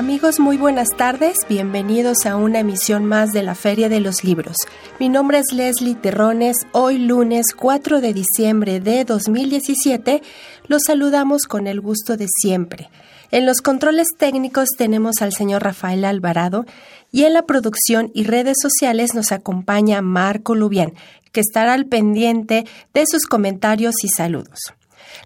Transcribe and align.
Amigos, 0.00 0.40
muy 0.40 0.56
buenas 0.56 0.88
tardes. 0.96 1.40
Bienvenidos 1.46 2.24
a 2.24 2.36
una 2.36 2.60
emisión 2.60 3.04
más 3.04 3.32
de 3.32 3.42
la 3.42 3.54
Feria 3.54 3.90
de 3.90 4.00
los 4.00 4.24
Libros. 4.24 4.56
Mi 4.98 5.10
nombre 5.10 5.40
es 5.40 5.52
Leslie 5.52 5.94
Terrones. 5.94 6.56
Hoy 6.72 6.96
lunes 6.96 7.48
4 7.54 8.00
de 8.00 8.14
diciembre 8.14 8.80
de 8.80 9.04
2017 9.04 10.22
los 10.68 10.84
saludamos 10.86 11.42
con 11.42 11.66
el 11.66 11.82
gusto 11.82 12.16
de 12.16 12.28
siempre. 12.28 12.88
En 13.30 13.44
los 13.44 13.60
controles 13.60 14.06
técnicos 14.16 14.70
tenemos 14.70 15.16
al 15.20 15.34
señor 15.34 15.64
Rafael 15.64 16.06
Alvarado 16.06 16.64
y 17.12 17.24
en 17.24 17.34
la 17.34 17.42
producción 17.42 18.10
y 18.14 18.24
redes 18.24 18.56
sociales 18.58 19.14
nos 19.14 19.32
acompaña 19.32 20.00
Marco 20.00 20.54
Lubián, 20.54 20.94
que 21.30 21.40
estará 21.40 21.74
al 21.74 21.84
pendiente 21.84 22.64
de 22.94 23.04
sus 23.06 23.26
comentarios 23.26 23.96
y 24.02 24.08
saludos. 24.08 24.72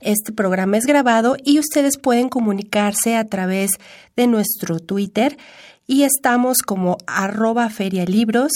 Este 0.05 0.33
programa 0.33 0.77
es 0.77 0.85
grabado 0.85 1.37
y 1.43 1.59
ustedes 1.59 1.97
pueden 1.97 2.29
comunicarse 2.29 3.17
a 3.17 3.25
través 3.25 3.71
de 4.17 4.27
nuestro 4.27 4.79
Twitter 4.79 5.39
y 5.87 6.03
estamos 6.03 6.59
como 6.59 6.99
arroba 7.07 7.71
ferialibros, 7.71 8.53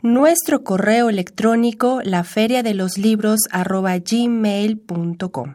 nuestro 0.00 0.62
correo 0.62 1.10
electrónico 1.10 2.02
la 2.04 2.22
feria 2.22 2.62
de 2.62 2.74
los 2.74 2.98
libros 2.98 3.40
arroba 3.50 3.98
gmail.com. 3.98 5.54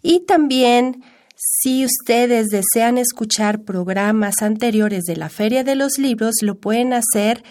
y 0.01 0.21
también 0.21 1.03
si 1.35 1.85
ustedes 1.85 2.47
desean 2.47 2.97
escuchar 2.97 3.61
programas 3.63 4.41
anteriores 4.41 5.03
de 5.03 5.17
la 5.17 5.27
Feria 5.29 5.65
de 5.65 5.75
los 5.75 5.97
Libros, 5.97 6.35
lo 6.41 6.55
pueden 6.55 6.93
hacer 6.93 7.43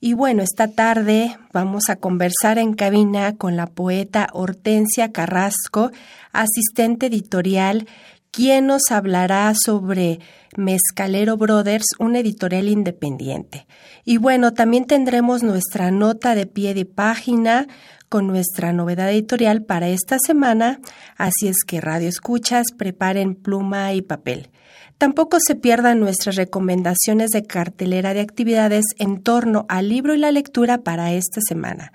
Y 0.00 0.14
bueno, 0.14 0.42
esta 0.42 0.66
tarde 0.66 1.38
vamos 1.52 1.88
a 1.88 1.94
conversar 1.96 2.58
en 2.58 2.74
cabina 2.74 3.36
con 3.36 3.56
la 3.56 3.68
poeta 3.68 4.28
Hortensia 4.32 5.12
Carrasco, 5.12 5.92
asistente 6.32 7.06
editorial, 7.06 7.86
quien 8.32 8.66
nos 8.66 8.90
hablará 8.90 9.52
sobre 9.54 10.18
Mezcalero 10.56 11.36
Brothers, 11.36 11.84
una 11.98 12.20
editorial 12.20 12.66
independiente. 12.66 13.66
Y 14.04 14.16
bueno, 14.16 14.54
también 14.54 14.86
tendremos 14.86 15.42
nuestra 15.42 15.90
nota 15.90 16.34
de 16.34 16.46
pie 16.46 16.72
de 16.72 16.86
página 16.86 17.68
con 18.08 18.26
nuestra 18.26 18.72
novedad 18.72 19.10
editorial 19.10 19.62
para 19.62 19.88
esta 19.88 20.16
semana, 20.18 20.80
así 21.16 21.48
es 21.48 21.58
que 21.66 21.82
Radio 21.82 22.08
Escuchas, 22.08 22.66
preparen 22.76 23.34
pluma 23.34 23.92
y 23.92 24.00
papel. 24.00 24.50
Tampoco 24.96 25.38
se 25.38 25.54
pierdan 25.54 26.00
nuestras 26.00 26.36
recomendaciones 26.36 27.30
de 27.30 27.42
cartelera 27.42 28.14
de 28.14 28.20
actividades 28.20 28.84
en 28.98 29.22
torno 29.22 29.66
al 29.68 29.90
libro 29.90 30.14
y 30.14 30.18
la 30.18 30.32
lectura 30.32 30.78
para 30.78 31.12
esta 31.12 31.40
semana. 31.46 31.92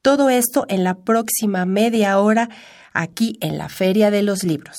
Todo 0.00 0.30
esto 0.30 0.64
en 0.68 0.82
la 0.82 0.94
próxima 0.94 1.66
media 1.66 2.18
hora 2.20 2.48
aquí 2.94 3.36
en 3.42 3.58
la 3.58 3.68
Feria 3.68 4.10
de 4.10 4.22
los 4.22 4.44
Libros. 4.44 4.76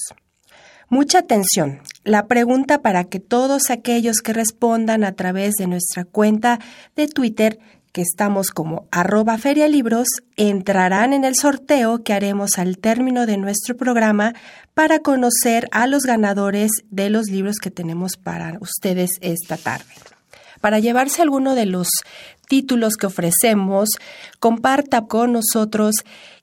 Mucha 0.89 1.19
atención. 1.19 1.81
La 2.03 2.27
pregunta 2.27 2.81
para 2.81 3.05
que 3.05 3.19
todos 3.19 3.71
aquellos 3.71 4.17
que 4.17 4.33
respondan 4.33 5.03
a 5.03 5.13
través 5.13 5.53
de 5.55 5.65
nuestra 5.65 6.05
cuenta 6.05 6.59
de 6.95 7.07
Twitter, 7.07 7.59
que 7.91 8.01
estamos 8.01 8.49
como 8.49 8.87
arroba 8.91 9.37
ferialibros, 9.39 10.07
entrarán 10.35 11.13
en 11.13 11.23
el 11.23 11.35
sorteo 11.35 12.03
que 12.03 12.13
haremos 12.13 12.59
al 12.59 12.77
término 12.77 13.25
de 13.25 13.37
nuestro 13.37 13.75
programa 13.75 14.35
para 14.75 14.99
conocer 14.99 15.67
a 15.71 15.87
los 15.87 16.03
ganadores 16.03 16.69
de 16.91 17.09
los 17.09 17.27
libros 17.27 17.55
que 17.57 17.71
tenemos 17.71 18.17
para 18.17 18.57
ustedes 18.59 19.11
esta 19.21 19.57
tarde. 19.57 19.85
Para 20.61 20.79
llevarse 20.79 21.21
alguno 21.21 21.55
de 21.55 21.65
los 21.65 21.87
títulos 22.47 22.95
que 22.95 23.07
ofrecemos, 23.07 23.89
comparta 24.39 25.01
con 25.07 25.33
nosotros 25.33 25.95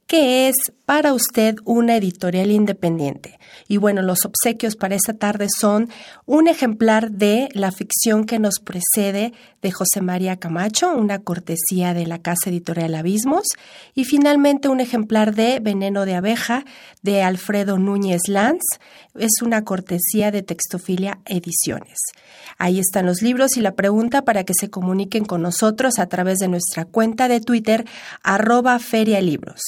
qué 0.07 0.49
es 0.49 0.57
para 0.85 1.15
usted 1.15 1.57
una 1.65 1.97
editorial 1.97 2.51
independiente. 2.51 3.39
Y 3.69 3.79
bueno, 3.79 4.03
los 4.03 4.25
obsequios 4.25 4.77
para 4.77 4.95
esta 4.95 5.15
tarde 5.15 5.47
son 5.59 5.89
un 6.27 6.49
ejemplar 6.49 7.11
de 7.11 7.49
la 7.55 7.73
ficción 7.73 8.25
que 8.25 8.39
nos 8.39 8.61
precede 8.61 9.33
de 9.63 9.71
José 9.71 10.01
María 10.01 10.37
Camacho, 10.37 10.93
una 10.95 11.21
cortesía 11.21 11.95
de 11.95 12.07
la 12.07 12.19
Casa 12.19 12.51
Editorial 12.51 12.95
Abismos, 12.95 13.47
y 13.95 14.05
finalmente 14.05 14.69
un 14.69 14.81
ejemplar 14.81 15.35
de 15.35 15.61
Veneno 15.61 16.05
de 16.05 16.17
abeja 16.17 16.65
de 17.03 17.23
Alfredo 17.23 17.79
Núñez 17.79 18.23
Lanz, 18.29 18.63
es 19.15 19.41
una 19.43 19.65
cortesía 19.65 20.31
de 20.31 20.43
Textofilia 20.43 21.21
Ediciones. 21.25 21.99
Ahí 22.59 22.79
están 22.79 23.07
los 23.07 23.23
libros 23.23 23.57
y 23.57 23.61
la 23.61 23.75
pregunta 23.75 24.23
para 24.23 24.45
que 24.45 24.55
se 24.59 24.71
comuniquen 24.71 25.25
con 25.25 25.43
nosotros 25.43 25.99
a 25.99 26.07
través 26.07 26.39
de 26.39 26.49
nuestra 26.49 26.85
cuenta 26.85 27.29
de 27.29 27.41
Twitter, 27.41 27.85
arroba 28.23 28.79
ferialibros. 28.79 29.61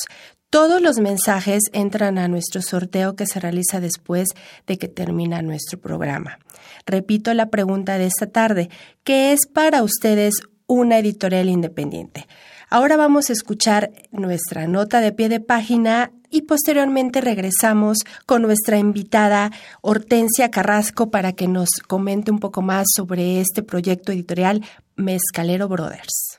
Todos 0.54 0.80
los 0.80 1.00
mensajes 1.00 1.62
entran 1.72 2.16
a 2.16 2.28
nuestro 2.28 2.62
sorteo 2.62 3.16
que 3.16 3.26
se 3.26 3.40
realiza 3.40 3.80
después 3.80 4.28
de 4.68 4.78
que 4.78 4.86
termina 4.86 5.42
nuestro 5.42 5.80
programa. 5.80 6.38
Repito 6.86 7.34
la 7.34 7.50
pregunta 7.50 7.98
de 7.98 8.06
esta 8.06 8.28
tarde, 8.28 8.70
¿qué 9.02 9.32
es 9.32 9.48
para 9.52 9.82
ustedes 9.82 10.34
una 10.68 11.00
editorial 11.00 11.48
independiente? 11.48 12.28
Ahora 12.70 12.96
vamos 12.96 13.30
a 13.30 13.32
escuchar 13.32 13.90
nuestra 14.12 14.68
nota 14.68 15.00
de 15.00 15.10
pie 15.10 15.28
de 15.28 15.40
página 15.40 16.12
y 16.30 16.42
posteriormente 16.42 17.20
regresamos 17.20 17.98
con 18.24 18.42
nuestra 18.42 18.78
invitada 18.78 19.50
Hortensia 19.80 20.52
Carrasco 20.52 21.10
para 21.10 21.32
que 21.32 21.48
nos 21.48 21.68
comente 21.88 22.30
un 22.30 22.38
poco 22.38 22.62
más 22.62 22.86
sobre 22.94 23.40
este 23.40 23.64
proyecto 23.64 24.12
editorial 24.12 24.64
Mezcalero 24.94 25.66
Brothers. 25.66 26.38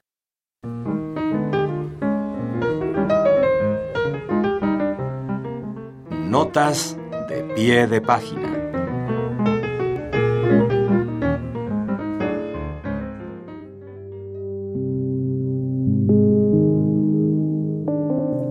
De 6.56 7.44
pie 7.54 7.86
de 7.86 8.00
página. 8.00 8.50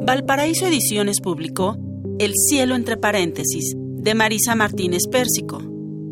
Valparaíso 0.04 0.66
Ediciones 0.66 1.22
publicó 1.22 1.78
El 2.18 2.34
cielo 2.34 2.74
entre 2.74 2.98
paréntesis 2.98 3.72
de 3.74 4.14
Marisa 4.14 4.54
Martínez 4.54 5.04
Pérsico. 5.10 5.62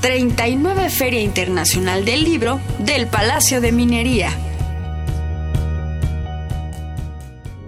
39 0.00 0.88
Feria 0.88 1.20
Internacional 1.20 2.06
del 2.06 2.24
Libro 2.24 2.58
del 2.78 3.06
Palacio 3.06 3.60
de 3.60 3.70
Minería. 3.70 4.30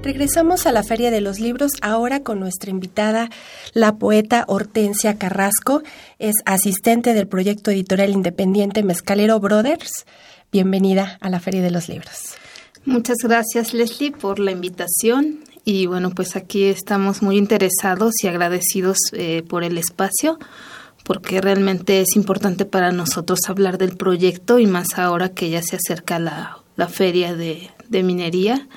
Regresamos 0.03 0.67
a 0.67 0.73
la 0.73 0.83
Feria 0.83 1.11
de 1.11 1.21
los 1.21 1.41
Libros 1.41 1.73
ahora 1.83 2.23
con 2.23 2.41
nuestra 2.41 2.71
invitada, 2.71 3.29
la 3.75 3.97
poeta 3.97 4.45
Hortensia 4.49 5.19
Carrasco. 5.19 5.83
Es 6.19 6.37
asistente 6.47 7.13
del 7.13 7.29
proyecto 7.29 7.71
editorial 7.71 8.13
independiente 8.13 8.83
Mezcalero 8.83 9.39
Brothers. 9.39 10.07
Bienvenida 10.51 11.19
a 11.21 11.29
la 11.29 11.39
Feria 11.39 11.61
de 11.61 11.71
los 11.71 11.91
Libros. 11.91 12.35
Muchas 12.87 13.19
gracias, 13.23 13.75
Leslie, 13.75 14.11
por 14.11 14.39
la 14.39 14.53
invitación. 14.53 15.41
Y 15.67 15.85
bueno, 15.85 16.11
pues 16.11 16.35
aquí 16.35 16.65
estamos 16.65 17.21
muy 17.23 17.37
interesados 17.37 18.15
y 18.25 18.29
agradecidos 18.29 18.97
eh, 19.13 19.45
por 19.47 19.65
el 19.65 19.77
espacio 19.77 20.39
porque 21.05 21.41
realmente 21.41 22.01
es 22.01 22.17
importante 22.17 22.65
para 22.65 22.93
nosotros 22.93 23.41
hablar 23.49 23.79
del 23.79 23.97
proyecto 23.97 24.59
y 24.59 24.67
más 24.67 24.99
ahora 24.99 25.31
que 25.31 25.51
ya 25.51 25.63
se 25.63 25.77
acerca 25.77 26.19
la, 26.19 26.59
la 26.77 26.89
feria 26.89 27.35
de, 27.35 27.71
de 27.89 28.03
minería. 28.03 28.69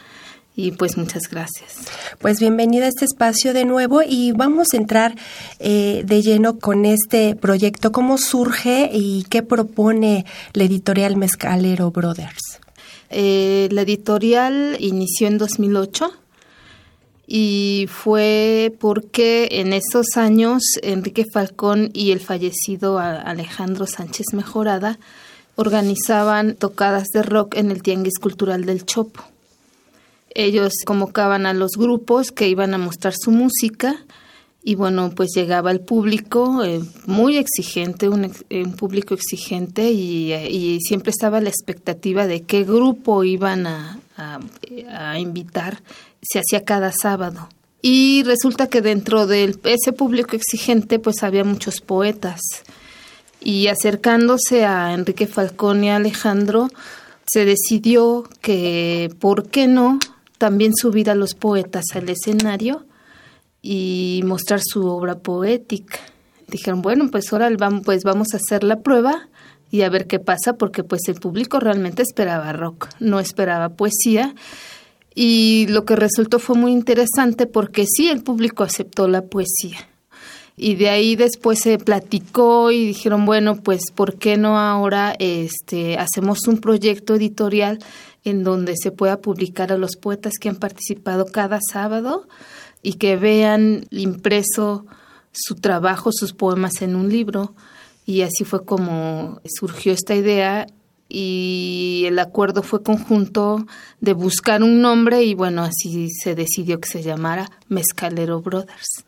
Y 0.57 0.71
pues 0.71 0.95
muchas 0.95 1.29
gracias. 1.29 1.85
Pues 2.19 2.39
bienvenida 2.39 2.85
a 2.85 2.87
este 2.87 3.03
espacio 3.03 3.53
de 3.53 3.65
nuevo 3.65 4.01
y 4.07 4.31
vamos 4.31 4.67
a 4.73 4.77
entrar 4.77 5.15
eh, 5.59 6.03
de 6.05 6.21
lleno 6.21 6.59
con 6.59 6.85
este 6.85 7.35
proyecto. 7.35 7.91
¿Cómo 7.91 8.17
surge 8.17 8.89
y 8.93 9.25
qué 9.29 9.43
propone 9.43 10.25
la 10.53 10.63
editorial 10.63 11.17
Mezcalero 11.17 11.91
Brothers? 11.91 12.61
Eh, 13.09 13.67
la 13.71 13.81
editorial 13.81 14.77
inició 14.79 15.27
en 15.27 15.37
2008 15.37 16.11
y 17.27 17.87
fue 17.89 18.75
porque 18.79 19.47
en 19.51 19.73
esos 19.73 20.15
años 20.15 20.61
Enrique 20.83 21.25
Falcón 21.31 21.89
y 21.93 22.11
el 22.11 22.19
fallecido 22.19 22.99
Alejandro 22.99 23.87
Sánchez 23.87 24.27
Mejorada 24.33 24.99
organizaban 25.55 26.55
tocadas 26.55 27.07
de 27.13 27.23
rock 27.23 27.55
en 27.55 27.71
el 27.71 27.81
Tianguis 27.81 28.19
Cultural 28.19 28.65
del 28.65 28.85
Chopo. 28.85 29.23
Ellos 30.29 30.73
convocaban 30.85 31.45
a 31.45 31.53
los 31.53 31.71
grupos 31.77 32.31
que 32.31 32.49
iban 32.49 32.73
a 32.73 32.77
mostrar 32.77 33.13
su 33.17 33.31
música 33.31 33.95
y 34.61 34.75
bueno, 34.75 35.11
pues 35.15 35.29
llegaba 35.33 35.71
el 35.71 35.79
público 35.79 36.63
eh, 36.63 36.81
muy 37.05 37.37
exigente, 37.37 38.09
un, 38.09 38.31
público 38.77 39.13
exigente 39.13 39.91
y, 39.91 40.79
siempre 40.81 41.11
estaba 41.11 41.39
la 41.39 41.49
expectativa 41.49 42.27
de 42.27 42.41
qué 42.41 42.63
grupo 42.63 43.23
iban 43.23 43.65
a 43.67 43.99
invitar 45.19 45.81
se 46.27 46.39
hacía 46.39 46.65
cada 46.65 46.91
sábado. 46.91 47.49
Y 47.81 48.23
resulta 48.23 48.67
que 48.67 48.81
dentro 48.81 49.27
de 49.27 49.55
ese 49.63 49.93
público 49.93 50.35
exigente 50.35 50.99
pues 50.99 51.23
había 51.23 51.43
muchos 51.43 51.81
poetas. 51.81 52.41
Y 53.39 53.67
acercándose 53.67 54.65
a 54.65 54.93
Enrique 54.93 55.27
Falcón 55.27 55.83
y 55.83 55.89
a 55.91 55.97
Alejandro, 55.97 56.69
se 57.27 57.45
decidió 57.45 58.27
que, 58.41 59.13
¿por 59.19 59.49
qué 59.49 59.67
no?, 59.67 59.99
también 60.37 60.73
subir 60.75 61.09
a 61.09 61.15
los 61.15 61.33
poetas 61.33 61.85
al 61.93 62.09
escenario 62.09 62.85
y 63.61 64.21
mostrar 64.25 64.61
su 64.63 64.85
obra 64.87 65.19
poética. 65.19 65.99
Dijeron, 66.47 66.81
bueno, 66.81 67.09
pues 67.09 67.31
ahora 67.31 67.49
pues 67.83 68.03
vamos 68.03 68.33
a 68.33 68.37
hacer 68.37 68.63
la 68.63 68.81
prueba 68.81 69.27
y 69.71 69.81
a 69.81 69.89
ver 69.89 70.07
qué 70.07 70.19
pasa, 70.19 70.53
porque 70.53 70.83
pues 70.83 71.01
el 71.07 71.15
público 71.15 71.59
realmente 71.59 72.01
esperaba 72.01 72.51
rock, 72.53 72.89
no 72.99 73.19
esperaba 73.19 73.69
poesía 73.69 74.35
y 75.15 75.65
lo 75.69 75.85
que 75.85 75.95
resultó 75.95 76.39
fue 76.39 76.57
muy 76.57 76.73
interesante 76.73 77.47
porque 77.47 77.85
sí 77.87 78.09
el 78.09 78.21
público 78.21 78.63
aceptó 78.63 79.07
la 79.07 79.23
poesía. 79.23 79.87
Y 80.57 80.75
de 80.75 80.89
ahí 80.89 81.15
después 81.15 81.59
se 81.59 81.77
platicó 81.77 82.71
y 82.71 82.85
dijeron, 82.87 83.25
bueno, 83.25 83.55
pues 83.57 83.91
¿por 83.93 84.17
qué 84.17 84.37
no 84.37 84.59
ahora 84.59 85.15
este 85.19 85.97
hacemos 85.97 86.47
un 86.47 86.59
proyecto 86.59 87.15
editorial 87.15 87.79
en 88.23 88.43
donde 88.43 88.75
se 88.77 88.91
pueda 88.91 89.19
publicar 89.19 89.71
a 89.71 89.77
los 89.77 89.95
poetas 89.95 90.33
que 90.39 90.49
han 90.49 90.55
participado 90.57 91.25
cada 91.25 91.59
sábado 91.61 92.27
y 92.81 92.93
que 92.93 93.15
vean 93.15 93.85
impreso 93.91 94.85
su 95.31 95.55
trabajo, 95.55 96.11
sus 96.13 96.33
poemas 96.33 96.81
en 96.81 96.95
un 96.95 97.09
libro? 97.09 97.53
Y 98.05 98.21
así 98.21 98.43
fue 98.45 98.65
como 98.65 99.41
surgió 99.45 99.91
esta 99.91 100.15
idea 100.15 100.67
y 101.07 102.03
el 102.07 102.17
acuerdo 102.19 102.63
fue 102.63 102.81
conjunto 102.83 103.65
de 104.01 104.13
buscar 104.13 104.63
un 104.63 104.81
nombre 104.81 105.23
y 105.23 105.33
bueno, 105.33 105.63
así 105.63 106.09
se 106.09 106.35
decidió 106.35 106.79
que 106.79 106.89
se 106.89 107.03
llamara 107.03 107.49
Mezcalero 107.67 108.41
Brothers. 108.41 109.05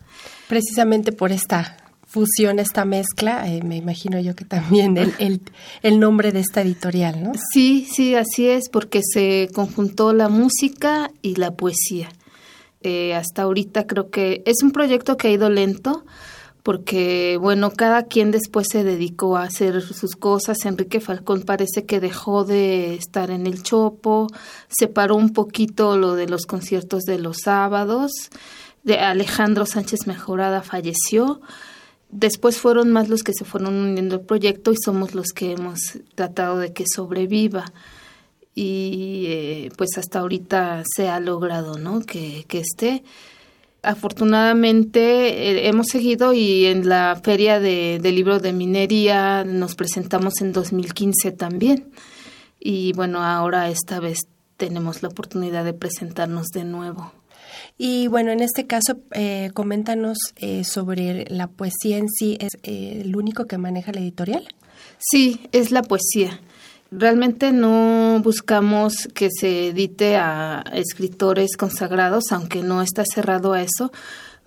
Precisamente 0.48 1.12
por 1.12 1.32
esta 1.32 1.78
fusión, 2.08 2.60
esta 2.60 2.86
mezcla, 2.86 3.48
eh, 3.48 3.62
me 3.64 3.76
imagino 3.76 4.20
yo 4.20 4.36
que 4.36 4.46
también 4.46 4.98
el, 4.98 5.14
el, 5.20 5.42
el, 5.84 6.00
nombre 6.00 6.32
de 6.32 6.40
esta 6.40 6.62
editorial, 6.62 7.22
¿no? 7.22 7.34
Sí, 7.54 7.88
sí, 7.92 8.16
así 8.16 8.48
es, 8.48 8.70
porque 8.70 9.02
se 9.04 9.50
conjuntó 9.54 10.14
la 10.14 10.30
música 10.30 11.12
y 11.22 11.36
la 11.36 11.52
poesía. 11.52 12.10
Eh, 12.82 13.14
hasta 13.14 13.42
ahorita 13.42 13.88
creo 13.88 14.10
que 14.10 14.44
es 14.46 14.64
un 14.64 14.72
proyecto 14.72 15.18
que 15.18 15.27
ha 15.27 15.32
ido 15.32 15.50
lento, 15.50 16.06
porque 16.67 17.38
bueno, 17.39 17.71
cada 17.71 18.07
quien 18.07 18.29
después 18.29 18.67
se 18.69 18.83
dedicó 18.83 19.38
a 19.38 19.43
hacer 19.43 19.81
sus 19.81 20.17
cosas. 20.17 20.65
Enrique 20.65 21.00
Falcón 21.00 21.43
parece 21.43 21.86
que 21.86 22.01
dejó 22.01 22.43
de 22.43 22.95
estar 22.95 23.31
en 23.31 23.47
el 23.47 23.63
Chopo, 23.63 24.27
separó 24.67 25.15
un 25.15 25.31
poquito 25.31 25.95
lo 25.95 26.15
de 26.15 26.27
los 26.27 26.45
conciertos 26.45 27.03
de 27.03 27.19
los 27.19 27.38
sábados. 27.45 28.12
De 28.83 29.00
Alejandro 29.00 29.65
Sánchez 29.65 30.07
Mejorada 30.07 30.62
falleció. 30.62 31.39
Después 32.09 32.57
fueron 32.57 32.91
más 32.91 33.07
los 33.07 33.24
que 33.24 33.31
se 33.31 33.45
fueron 33.45 33.74
uniendo 33.74 34.15
al 34.15 34.25
proyecto 34.25 34.74
y 34.74 34.75
somos 34.75 35.15
los 35.15 35.27
que 35.27 35.53
hemos 35.53 36.00
tratado 36.15 36.57
de 36.59 36.74
que 36.74 36.83
sobreviva. 36.93 37.71
Y 38.55 39.24
eh, 39.27 39.71
pues 39.77 39.97
hasta 39.97 40.19
ahorita 40.19 40.83
se 40.86 41.07
ha 41.07 41.21
logrado, 41.21 41.77
¿no? 41.77 42.01
Que, 42.01 42.43
que 42.50 42.59
esté 42.59 43.05
afortunadamente 43.88 45.00
eh, 45.00 45.67
hemos 45.67 45.88
seguido 45.88 46.34
y 46.34 46.65
en 46.65 46.89
la 46.89 47.20
feria 47.24 47.60
de, 47.60 48.00
libro 48.03 48.39
de 48.39 48.51
minería 48.51 49.44
nos 49.46 49.75
presentamos 49.75 50.41
en 50.41 50.51
2015 50.51 51.32
también. 51.32 51.91
Y 52.60 52.94
bueno, 52.94 53.24
ahora 53.24 53.70
esta 53.70 54.00
vez 54.00 54.27
tenemos 54.58 55.01
la 55.03 55.10
oportunidad 55.10 55.63
de 55.63 55.74
presentarnos 55.74 56.48
de 56.48 56.65
nuevo. 56.65 57.13
Y 57.77 58.08
bueno, 58.08 58.32
en 58.32 58.41
este 58.41 58.67
caso, 58.67 59.00
eh, 59.12 59.51
coméntanos 59.53 60.17
eh, 60.36 60.63
sobre 60.63 61.25
la 61.29 61.48
poesía 61.48 61.98
en 61.98 62.10
sí. 62.10 62.38
¿Es 62.41 62.58
el 62.63 63.15
único 63.15 63.46
que 63.46 63.58
maneja 63.58 63.94
la 63.94 64.01
editorial? 64.01 64.48
Sí, 64.98 65.48
es 65.51 65.72
la 65.72 65.82
poesía. 65.82 66.41
Realmente 66.91 67.51
no 67.51 68.22
buscamos 68.24 69.10
que 69.13 69.29
se 69.29 69.67
edite 69.67 70.15
a 70.15 70.63
escritores 70.74 71.58
consagrados, 71.58 72.32
aunque 72.32 72.63
no 72.63 72.82
está 72.82 73.03
cerrado 73.03 73.53
a 73.53 73.62
eso. 73.62 73.91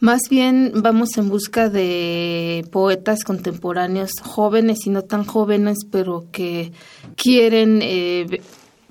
Más 0.00 0.23
bien 0.30 0.73
vamos 0.76 1.18
en 1.18 1.28
busca 1.28 1.68
de 1.68 2.66
poetas 2.73 3.25
contemporáneos 3.25 4.12
jóvenes 4.23 4.87
y 4.87 4.90
no 4.90 5.02
tan 5.02 5.25
jóvenes, 5.25 5.80
pero 5.90 6.25
que 6.32 6.73
quieren 7.14 7.80
eh, 7.82 8.40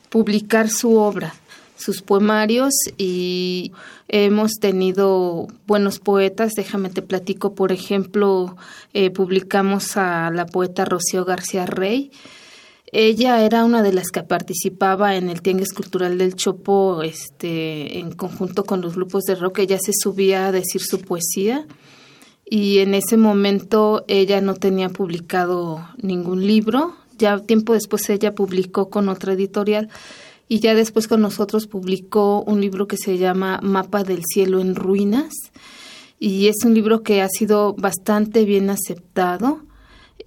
publicar 0.10 0.70
su 0.70 0.98
obra, 0.98 1.34
sus 1.76 2.04
poemarios 2.04 2.76
y 3.00 3.72
hemos 4.08 4.60
tenido 4.60 5.48
buenos 5.66 5.98
poetas. 5.98 6.54
Déjame 6.54 6.92
te 6.92 7.02
platico, 7.02 7.56
por 7.56 7.72
ejemplo, 7.72 8.56
eh, 8.94 9.10
publicamos 9.10 9.98
a 9.98 10.30
la 10.30 10.46
poeta 10.46 10.86
Rocío 10.86 11.26
García 11.26 11.66
Rey 11.66 12.12
ella 12.92 13.44
era 13.46 13.66
una 13.66 13.84
de 13.84 13.94
las 13.94 14.10
que 14.10 14.24
participaba 14.24 15.16
en 15.16 15.30
el 15.30 15.42
Tianguis 15.42 15.74
Cultural 15.74 16.18
del 16.18 16.36
Chopo, 16.36 17.04
este, 17.04 18.00
en 18.00 18.12
conjunto 18.12 18.64
con 18.64 18.82
los 18.82 18.96
grupos 18.96 19.24
de 19.26 19.36
rock. 19.36 19.60
Ella 19.60 19.78
se 19.80 19.92
subía 19.94 20.48
a 20.48 20.52
decir 20.52 20.82
su 20.82 21.00
poesía 21.00 21.68
y 22.46 22.80
en 22.80 22.96
ese 22.96 23.16
momento 23.16 24.04
ella 24.08 24.42
no 24.42 24.56
tenía 24.56 24.90
publicado 24.90 25.88
ningún 26.02 26.48
libro. 26.48 26.96
Ya 27.18 27.38
tiempo 27.40 27.74
después 27.74 28.10
ella 28.10 28.34
publicó 28.34 28.90
con 28.90 29.08
otra 29.08 29.34
editorial 29.34 29.90
y 30.48 30.60
ya 30.60 30.74
después 30.74 31.08
con 31.08 31.22
nosotros 31.22 31.68
publicó 31.68 32.42
un 32.42 32.60
libro 32.60 32.88
que 32.88 32.98
se 32.98 33.20
llama 33.20 33.60
Mapa 33.62 34.04
del 34.04 34.24
Cielo 34.26 34.62
en 34.62 34.74
Ruinas 34.74 35.34
y 36.18 36.48
es 36.48 36.66
un 36.66 36.74
libro 36.74 37.04
que 37.04 37.22
ha 37.22 37.30
sido 37.30 37.76
bastante 37.76 38.46
bien 38.46 38.72
aceptado 38.72 39.62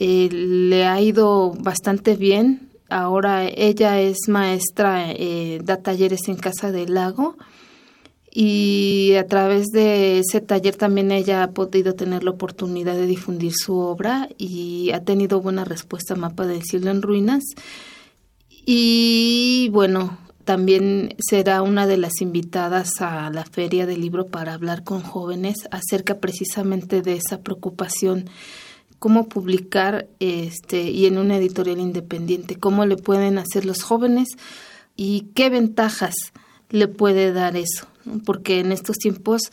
eh, 0.04 0.28
le 0.32 0.85
ha 0.85 1.00
ido 1.00 1.52
bastante 1.61 2.16
bien. 2.16 2.73
Ahora 2.88 3.44
ella 3.44 4.00
es 4.00 4.28
maestra, 4.28 5.12
eh, 5.12 5.61
da 5.62 5.76
talleres 5.76 6.26
en 6.26 6.35
Casa 6.35 6.73
del 6.73 6.94
Lago 6.94 7.37
y 8.28 9.14
a 9.14 9.28
través 9.28 9.68
de 9.68 10.18
ese 10.18 10.40
taller 10.40 10.75
también 10.75 11.12
ella 11.12 11.44
ha 11.44 11.50
podido 11.52 11.94
tener 11.94 12.25
la 12.25 12.32
oportunidad 12.32 12.97
de 12.97 13.06
difundir 13.06 13.52
su 13.54 13.78
obra 13.78 14.28
y 14.38 14.90
ha 14.90 15.04
tenido 15.04 15.40
buena 15.40 15.64
respuesta 15.64 16.14
a 16.14 16.16
Mapa 16.16 16.49
del 16.49 16.64
Cielo 16.64 16.90
en 16.90 17.00
Ruinas. 17.00 17.44
Y 18.66 19.68
bueno, 19.71 20.18
también 20.44 21.14
será 21.21 21.62
una 21.62 21.87
de 21.87 21.99
las 21.99 22.21
invitadas 22.21 23.00
a 23.00 23.30
la 23.30 23.44
Feria 23.44 23.87
del 23.87 24.00
Libro 24.00 24.26
para 24.26 24.54
hablar 24.54 24.82
con 24.82 25.00
jóvenes 25.00 25.59
acerca 25.71 26.18
precisamente 26.18 27.02
de 27.02 27.14
esa 27.14 27.40
preocupación 27.42 28.28
cómo 29.02 29.28
publicar 29.28 30.06
este 30.21 30.82
y 30.92 31.06
en 31.06 31.18
una 31.18 31.37
editorial 31.37 31.80
independiente, 31.80 32.54
cómo 32.54 32.87
le 32.87 32.97
pueden 32.97 33.37
hacer 33.37 33.64
los 33.64 33.82
jóvenes 33.82 34.28
y 34.94 35.32
qué 35.35 35.50
ventajas 35.50 36.14
le 36.71 36.87
puede 36.87 37.32
dar 37.32 37.56
eso, 37.56 37.88
porque 38.25 38.61
en 38.61 38.71
estos 38.71 38.99
tiempos 38.99 39.50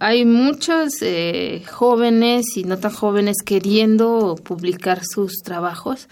hay 0.00 0.24
muchos 0.24 0.94
eh, 1.02 1.62
jóvenes 1.70 2.56
y 2.56 2.64
no 2.64 2.78
tan 2.78 2.90
jóvenes 2.90 3.36
queriendo 3.44 4.34
publicar 4.42 5.02
sus 5.04 5.34
trabajos, 5.44 6.08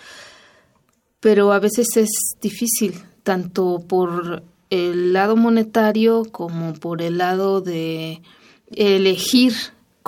pero 1.18 1.52
a 1.52 1.58
veces 1.58 1.88
es 1.97 2.11
difícil, 2.40 2.94
tanto 3.25 3.82
por 3.88 4.44
el 4.70 5.12
lado 5.12 5.35
monetario 5.35 6.23
como 6.30 6.75
por 6.75 7.02
el 7.02 7.18
lado 7.18 7.61
de 7.61 8.23
elegir 8.70 9.54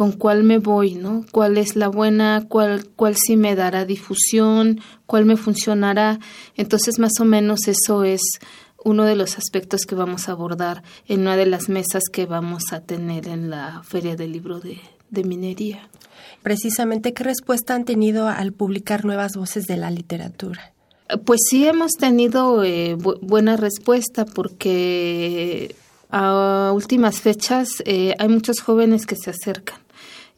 con 0.00 0.12
cuál 0.12 0.44
me 0.44 0.56
voy, 0.56 0.94
¿no? 0.94 1.26
¿Cuál 1.30 1.58
es 1.58 1.76
la 1.76 1.88
buena? 1.88 2.46
¿Cuál, 2.48 2.86
cuál 2.96 3.16
sí 3.16 3.36
me 3.36 3.54
dará 3.54 3.84
difusión? 3.84 4.80
¿Cuál 5.04 5.26
me 5.26 5.36
funcionará? 5.36 6.18
Entonces, 6.56 6.98
más 6.98 7.20
o 7.20 7.26
menos 7.26 7.68
eso 7.68 8.02
es 8.02 8.22
uno 8.82 9.04
de 9.04 9.14
los 9.14 9.36
aspectos 9.36 9.82
que 9.82 9.94
vamos 9.94 10.26
a 10.26 10.32
abordar 10.32 10.82
en 11.06 11.20
una 11.20 11.36
de 11.36 11.44
las 11.44 11.68
mesas 11.68 12.04
que 12.10 12.24
vamos 12.24 12.72
a 12.72 12.80
tener 12.80 13.28
en 13.28 13.50
la 13.50 13.82
Feria 13.82 14.16
del 14.16 14.32
Libro 14.32 14.58
de, 14.58 14.80
Minería. 15.22 15.90
Precisamente, 16.42 17.12
¿qué 17.12 17.22
respuesta 17.22 17.74
han 17.74 17.84
tenido 17.84 18.26
al 18.26 18.54
publicar 18.54 19.04
nuevas 19.04 19.32
voces 19.36 19.66
de 19.66 19.76
la 19.76 19.90
literatura? 19.90 20.72
Pues 21.26 21.40
sí 21.46 21.66
hemos 21.66 21.92
tenido 21.98 22.64
eh, 22.64 22.94
buena 22.94 23.58
respuesta 23.58 24.24
porque 24.24 25.74
a 26.08 26.72
últimas 26.74 27.20
fechas 27.20 27.82
eh, 27.84 28.14
hay 28.18 28.28
muchos 28.28 28.60
jóvenes 28.60 29.04
que 29.04 29.16
se 29.16 29.28
acercan 29.28 29.78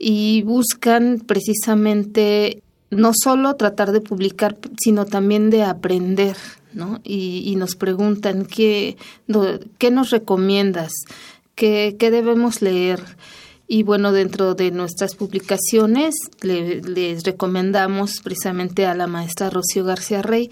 y 0.05 0.43
buscan 0.43 1.23
precisamente 1.25 2.61
no 2.91 3.13
solo 3.15 3.55
tratar 3.55 3.93
de 3.93 4.01
publicar, 4.01 4.59
sino 4.83 5.07
también 5.07 5.49
de 5.49 5.63
aprender, 5.63 6.37
¿no? 6.73 7.01
Y, 7.05 7.55
nos 7.57 7.77
preguntan 7.77 8.45
qué, 8.45 8.97
qué 9.79 9.91
nos 9.93 10.11
recomiendas, 10.11 10.91
qué, 11.55 11.95
qué 12.01 12.11
debemos 12.11 12.63
leer. 12.63 13.01
Y 13.69 13.85
bueno, 13.85 14.11
dentro 14.11 14.55
de 14.57 14.73
nuestras 14.73 15.15
publicaciones 15.15 16.17
les 16.43 17.23
recomendamos 17.23 18.21
precisamente 18.25 18.87
a 18.87 18.97
la 18.97 19.07
maestra 19.07 19.51
Rocío 19.51 19.85
García 19.85 20.21
Rey, 20.21 20.51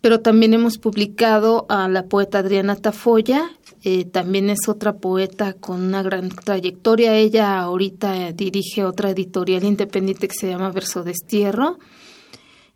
pero 0.00 0.18
también 0.18 0.52
hemos 0.52 0.78
publicado 0.78 1.64
a 1.68 1.88
la 1.88 2.06
poeta 2.06 2.40
Adriana 2.40 2.74
Tafoya 2.74 3.52
eh, 3.82 4.04
también 4.04 4.50
es 4.50 4.68
otra 4.68 4.98
poeta 4.98 5.54
con 5.54 5.80
una 5.80 6.02
gran 6.02 6.28
trayectoria. 6.28 7.16
Ella 7.16 7.60
ahorita 7.60 8.32
dirige 8.32 8.84
otra 8.84 9.10
editorial 9.10 9.64
independiente 9.64 10.28
que 10.28 10.34
se 10.34 10.48
llama 10.48 10.70
Verso 10.70 11.02
Destierro. 11.02 11.78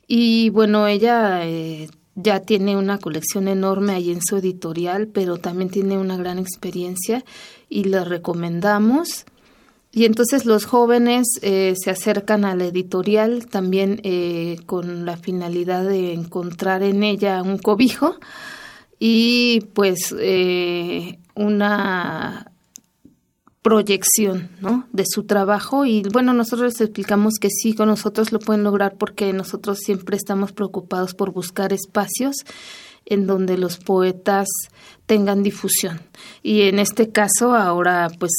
Y 0.07 0.49
bueno, 0.51 0.87
ella 0.87 1.47
eh, 1.47 1.89
ya 2.15 2.41
tiene 2.41 2.77
una 2.77 2.99
colección 2.99 3.49
enorme 3.49 3.93
ahí 3.93 4.11
en 4.11 4.21
su 4.23 4.37
editorial, 4.39 5.09
pero 5.09 5.37
también 5.37 5.69
tiene 5.69 5.99
una 5.99 6.17
gran 6.17 6.39
experiencia 6.39 7.25
y 7.69 7.85
la 7.85 8.05
recomendamos. 8.05 9.27
Y 9.93 10.07
entonces 10.07 10.47
los 10.47 10.65
jóvenes 10.65 11.27
eh, 11.43 11.75
se 11.77 11.91
acercan 11.91 12.45
a 12.45 12.57
la 12.57 12.65
editorial 12.65 13.47
también 13.47 14.01
con 14.67 15.05
la 15.05 15.17
finalidad 15.17 15.85
de 15.85 16.15
encontrar 16.15 16.83
en 16.83 17.03
ella 17.03 17.43
un 17.43 17.59
cobijo 17.59 18.17
y 19.07 19.61
pues 19.75 20.15
eh, 20.19 21.19
una 21.35 22.51
proyección 23.61 24.49
¿no? 24.63 24.89
de 24.93 25.05
su 25.07 25.25
trabajo. 25.25 25.85
Y 25.85 26.05
bueno 26.11 26.33
nosotros 26.33 26.73
les 26.73 26.81
explicamos 26.81 27.35
que 27.39 27.51
sí 27.51 27.75
con 27.75 27.89
nosotros 27.89 28.33
lo 28.33 28.39
pueden 28.39 28.65
lograr 28.65 28.97
porque 28.97 29.31
nosotros 29.35 29.81
siempre 29.85 30.17
estamos 30.17 30.53
preocupados 30.53 31.13
por 31.13 31.33
buscar 31.35 31.75
espacios 31.75 32.37
en 33.05 33.27
donde 33.27 33.59
los 33.59 33.77
poetas 33.77 34.49
tengan 35.05 35.43
difusión. 35.43 36.01
Y 36.43 36.63
en 36.63 36.79
este 36.79 37.11
caso 37.11 37.55
ahora 37.55 38.09
pues 38.19 38.33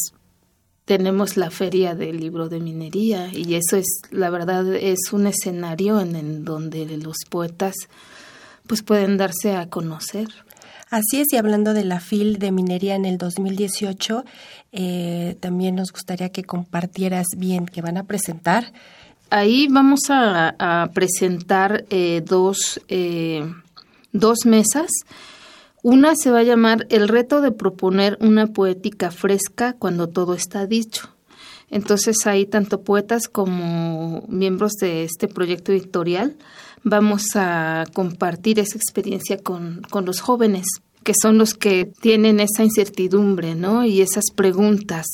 tenemos 0.85 1.37
la 1.37 1.51
feria 1.51 1.93
del 1.93 2.19
libro 2.19 2.49
de 2.49 2.59
minería 2.59 3.29
y 3.31 3.53
eso 3.53 3.77
es 3.77 4.01
la 4.09 4.31
verdad 4.31 4.73
es 4.73 5.13
un 5.13 5.27
escenario 5.27 5.99
en, 5.99 6.15
en 6.15 6.43
donde 6.43 6.87
los 6.97 7.17
poetas 7.29 7.75
pues 8.65 8.81
pueden 8.81 9.17
darse 9.17 9.55
a 9.55 9.69
conocer 9.69 10.27
Así 10.95 11.19
es, 11.19 11.33
y 11.33 11.35
hablando 11.35 11.73
de 11.73 11.83
la 11.83 11.99
FIL 11.99 12.39
de 12.39 12.53
minería 12.53 12.95
en 12.95 13.03
el 13.03 13.17
2018, 13.17 14.23
eh, 14.71 15.35
también 15.41 15.75
nos 15.75 15.91
gustaría 15.91 16.29
que 16.29 16.45
compartieras 16.45 17.25
bien 17.35 17.65
que 17.65 17.81
van 17.81 17.97
a 17.97 18.05
presentar. 18.05 18.71
Ahí 19.29 19.67
vamos 19.69 20.03
a, 20.07 20.89
presentar 20.93 21.83
eh, 21.89 22.23
dos, 22.25 22.79
eh, 22.87 23.43
dos 24.13 24.45
mesas. 24.45 24.87
Una 25.83 26.15
se 26.15 26.31
va 26.31 26.39
a 26.39 26.43
llamar 26.43 26.87
El 26.89 27.09
reto 27.09 27.41
de 27.41 27.51
proponer 27.51 28.17
una 28.21 28.47
poética 28.47 29.11
fresca 29.11 29.73
cuando 29.73 30.07
todo 30.07 30.33
está 30.33 30.65
dicho. 30.65 31.09
Entonces 31.69 32.25
ahí 32.25 32.45
tanto 32.45 32.83
poetas 32.83 33.27
como 33.27 34.23
miembros 34.29 34.75
de 34.79 35.03
este 35.03 35.27
proyecto 35.27 35.73
editorial 35.73 36.37
vamos 36.85 37.35
a 37.35 37.83
compartir 37.93 38.59
esa 38.59 38.77
experiencia 38.77 39.39
con, 39.39 39.81
con 39.89 40.05
los 40.05 40.21
jóvenes, 40.21 40.67
que 41.05 41.13
son 41.21 41.37
los 41.37 41.53
que 41.53 41.85
tienen 41.85 42.39
esa 42.39 42.63
incertidumbre, 42.63 43.53
¿no? 43.53 43.85
Y 43.85 44.01
esas 44.01 44.25
preguntas. 44.33 45.05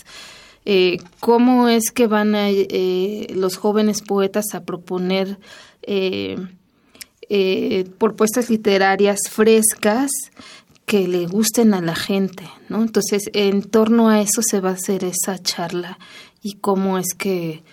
Eh, 0.64 1.00
¿Cómo 1.20 1.68
es 1.68 1.92
que 1.92 2.08
van 2.08 2.34
eh, 2.34 3.28
los 3.36 3.58
jóvenes 3.58 4.02
poetas 4.02 4.46
a 4.54 4.64
proponer 4.64 5.38
eh, 5.82 6.38
propuestas 7.98 8.50
literarias 8.50 9.20
frescas 9.30 10.10
que 10.86 11.10
le 11.10 11.28
gusten 11.28 11.74
a 11.74 11.82
la 11.82 11.96
gente, 11.96 12.46
¿no? 12.70 12.82
Entonces, 12.82 13.30
en 13.34 13.62
torno 13.62 14.08
a 14.08 14.22
eso 14.22 14.42
se 14.42 14.62
va 14.62 14.70
a 14.70 14.74
hacer 14.74 15.04
esa 15.04 15.40
charla 15.40 16.00
y 16.42 16.54
cómo 16.54 17.00
es 17.00 17.14
que 17.18 17.64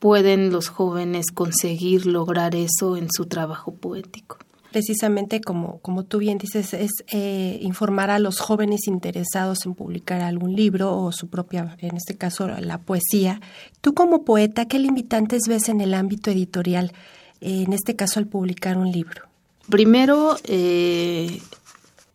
pueden 0.00 0.50
los 0.50 0.68
jóvenes 0.68 1.30
conseguir 1.32 2.06
lograr 2.06 2.56
eso 2.56 2.96
en 2.96 3.08
su 3.12 3.26
trabajo 3.26 3.72
poético. 3.74 4.38
Precisamente 4.72 5.40
como, 5.40 5.78
como 5.78 6.04
tú 6.04 6.18
bien 6.18 6.36
dices, 6.36 6.74
es 6.74 6.90
eh, 7.10 7.58
informar 7.62 8.10
a 8.10 8.18
los 8.18 8.38
jóvenes 8.38 8.86
interesados 8.86 9.64
en 9.64 9.74
publicar 9.74 10.20
algún 10.20 10.54
libro 10.54 10.94
o 10.94 11.10
su 11.10 11.28
propia, 11.28 11.76
en 11.80 11.96
este 11.96 12.16
caso, 12.16 12.48
la 12.48 12.78
poesía. 12.78 13.40
Tú 13.80 13.94
como 13.94 14.24
poeta, 14.24 14.66
¿qué 14.66 14.78
limitantes 14.78 15.42
ves 15.48 15.70
en 15.70 15.80
el 15.80 15.94
ámbito 15.94 16.30
editorial, 16.30 16.92
eh, 17.40 17.64
en 17.66 17.72
este 17.72 17.96
caso 17.96 18.20
al 18.20 18.26
publicar 18.26 18.76
un 18.76 18.92
libro? 18.92 19.22
Primero, 19.70 20.36
eh, 20.44 21.40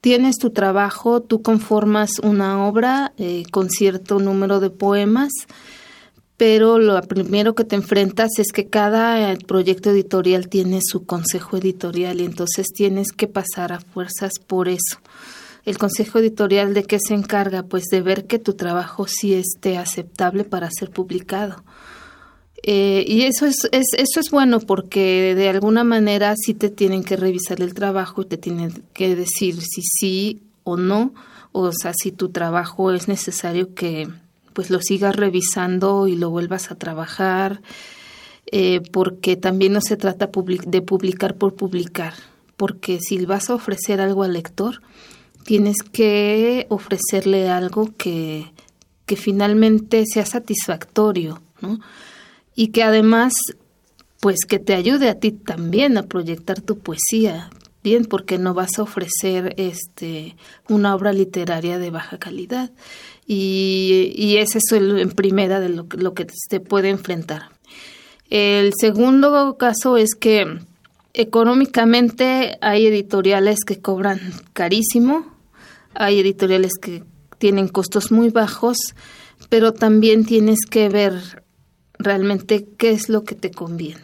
tienes 0.02 0.38
tu 0.38 0.52
trabajo, 0.52 1.22
tú 1.22 1.42
conformas 1.42 2.20
una 2.20 2.68
obra 2.68 3.14
con 3.52 3.70
cierto 3.70 4.20
número 4.20 4.60
de 4.60 4.70
poemas 4.70 5.32
pero 6.44 6.78
lo 6.78 7.02
primero 7.04 7.56
que 7.56 7.64
te 7.64 7.78
enfrentas 7.78 8.32
es 8.38 8.52
que 8.52 8.68
cada 8.68 9.32
eh, 9.32 9.38
proyecto 9.48 9.92
editorial 9.92 10.50
tiene 10.50 10.82
su 10.84 11.06
consejo 11.06 11.56
editorial 11.56 12.20
y 12.20 12.26
entonces 12.26 12.68
tienes 12.76 13.14
que 13.14 13.30
pasar 13.30 13.72
a 13.72 13.80
fuerzas 13.80 14.34
por 14.46 14.68
eso. 14.68 14.98
El 15.64 15.78
consejo 15.78 16.20
editorial 16.20 16.74
de 16.74 16.84
qué 16.84 16.98
se 17.00 17.14
encarga? 17.14 17.64
Pues 17.64 17.86
de 17.86 18.02
ver 18.02 18.28
que 18.28 18.40
tu 18.40 18.56
trabajo 18.56 19.08
sí 19.08 19.34
esté 19.34 19.78
aceptable 19.78 20.44
para 20.44 20.70
ser 20.70 20.90
publicado. 20.90 21.64
Eh, 22.62 23.06
y 23.08 23.22
eso 23.22 23.46
es, 23.46 23.70
es, 23.72 23.86
eso 23.96 24.20
es 24.20 24.30
bueno 24.30 24.60
porque 24.60 25.36
de 25.36 25.48
alguna 25.48 25.86
manera 25.86 26.36
sí 26.36 26.54
te 26.54 26.70
tienen 26.70 27.06
que 27.06 27.16
revisar 27.16 27.62
el 27.62 27.74
trabajo 27.74 28.24
y 28.24 28.26
te 28.26 28.38
tienen 28.38 28.84
que 28.94 29.16
decir 29.16 29.62
si 29.62 29.82
sí 29.82 30.42
o 30.66 30.76
no, 30.76 31.14
o 31.54 31.72
sea, 31.72 31.94
si 31.98 32.12
tu 32.12 32.32
trabajo 32.32 32.92
es 32.92 33.08
necesario 33.08 33.74
que 33.74 34.10
pues 34.54 34.70
lo 34.70 34.80
sigas 34.82 35.16
revisando 35.16 36.08
y 36.08 36.16
lo 36.16 36.30
vuelvas 36.30 36.72
a 36.72 36.76
trabajar, 36.76 37.62
eh, 38.52 38.82
porque 38.92 39.36
también 39.36 39.74
no 39.74 39.82
se 39.82 39.98
trata 39.98 40.30
de 40.66 40.82
publicar 40.82 41.36
por 41.36 41.56
publicar, 41.56 42.14
porque 42.58 43.00
si 43.00 43.26
vas 43.26 43.50
a 43.50 43.56
ofrecer 43.56 44.00
algo 44.00 44.24
al 44.24 44.34
lector, 44.34 44.82
tienes 45.44 45.78
que 45.84 46.66
ofrecerle 46.70 47.50
algo 47.50 47.92
que, 47.98 48.52
que 49.06 49.16
finalmente 49.16 50.06
sea 50.06 50.26
satisfactorio. 50.26 51.42
Y 52.56 52.68
que 52.68 52.84
además, 52.84 53.34
pues 54.20 54.40
que 54.48 54.60
te 54.60 54.76
ayude 54.76 55.10
a 55.10 55.16
ti 55.20 55.32
también 55.32 55.98
a 55.98 56.04
proyectar 56.04 56.60
tu 56.60 56.78
poesía, 56.80 57.50
bien, 57.84 58.06
porque 58.06 58.38
no 58.38 58.54
vas 58.54 58.80
a 58.80 58.84
ofrecer 58.84 59.54
este 59.58 60.36
una 60.70 60.96
obra 60.96 61.14
literaria 61.14 61.78
de 61.78 61.90
baja 61.90 62.18
calidad. 62.18 62.72
Y, 63.28 64.14
y 64.16 64.38
es 64.38 64.56
eso 64.56 64.76
en 64.76 65.12
primera 65.12 65.60
de 65.60 65.70
lo, 65.70 65.88
lo 65.92 66.14
que 66.14 66.28
te 66.50 66.60
puede 66.60 66.90
enfrentar. 66.90 67.50
El 68.30 68.74
segundo 68.80 69.58
caso 69.58 69.98
es 69.98 70.16
que 70.16 70.60
económicamente 71.14 72.58
hay 72.62 72.88
editoriales 72.88 73.60
que 73.66 73.80
cobran 73.80 74.20
carísimo, 74.54 75.28
hay 75.94 76.20
editoriales 76.20 76.74
que 76.82 77.04
tienen 77.38 77.68
costos 77.68 78.12
muy 78.12 78.30
bajos, 78.30 78.78
pero 79.50 79.74
también 79.74 80.26
tienes 80.26 80.60
que 80.70 80.90
ver 80.90 81.44
realmente 82.00 82.68
qué 82.78 82.92
es 82.92 83.10
lo 83.10 83.24
que 83.24 83.36
te 83.36 83.52
conviene. 83.52 84.02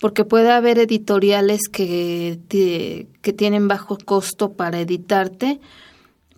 Porque 0.00 0.24
puede 0.24 0.50
haber 0.50 0.78
editoriales 0.78 1.60
que, 1.70 2.38
que 2.48 3.32
tienen 3.32 3.68
bajo 3.68 3.98
costo 3.98 4.54
para 4.54 4.80
editarte, 4.80 5.60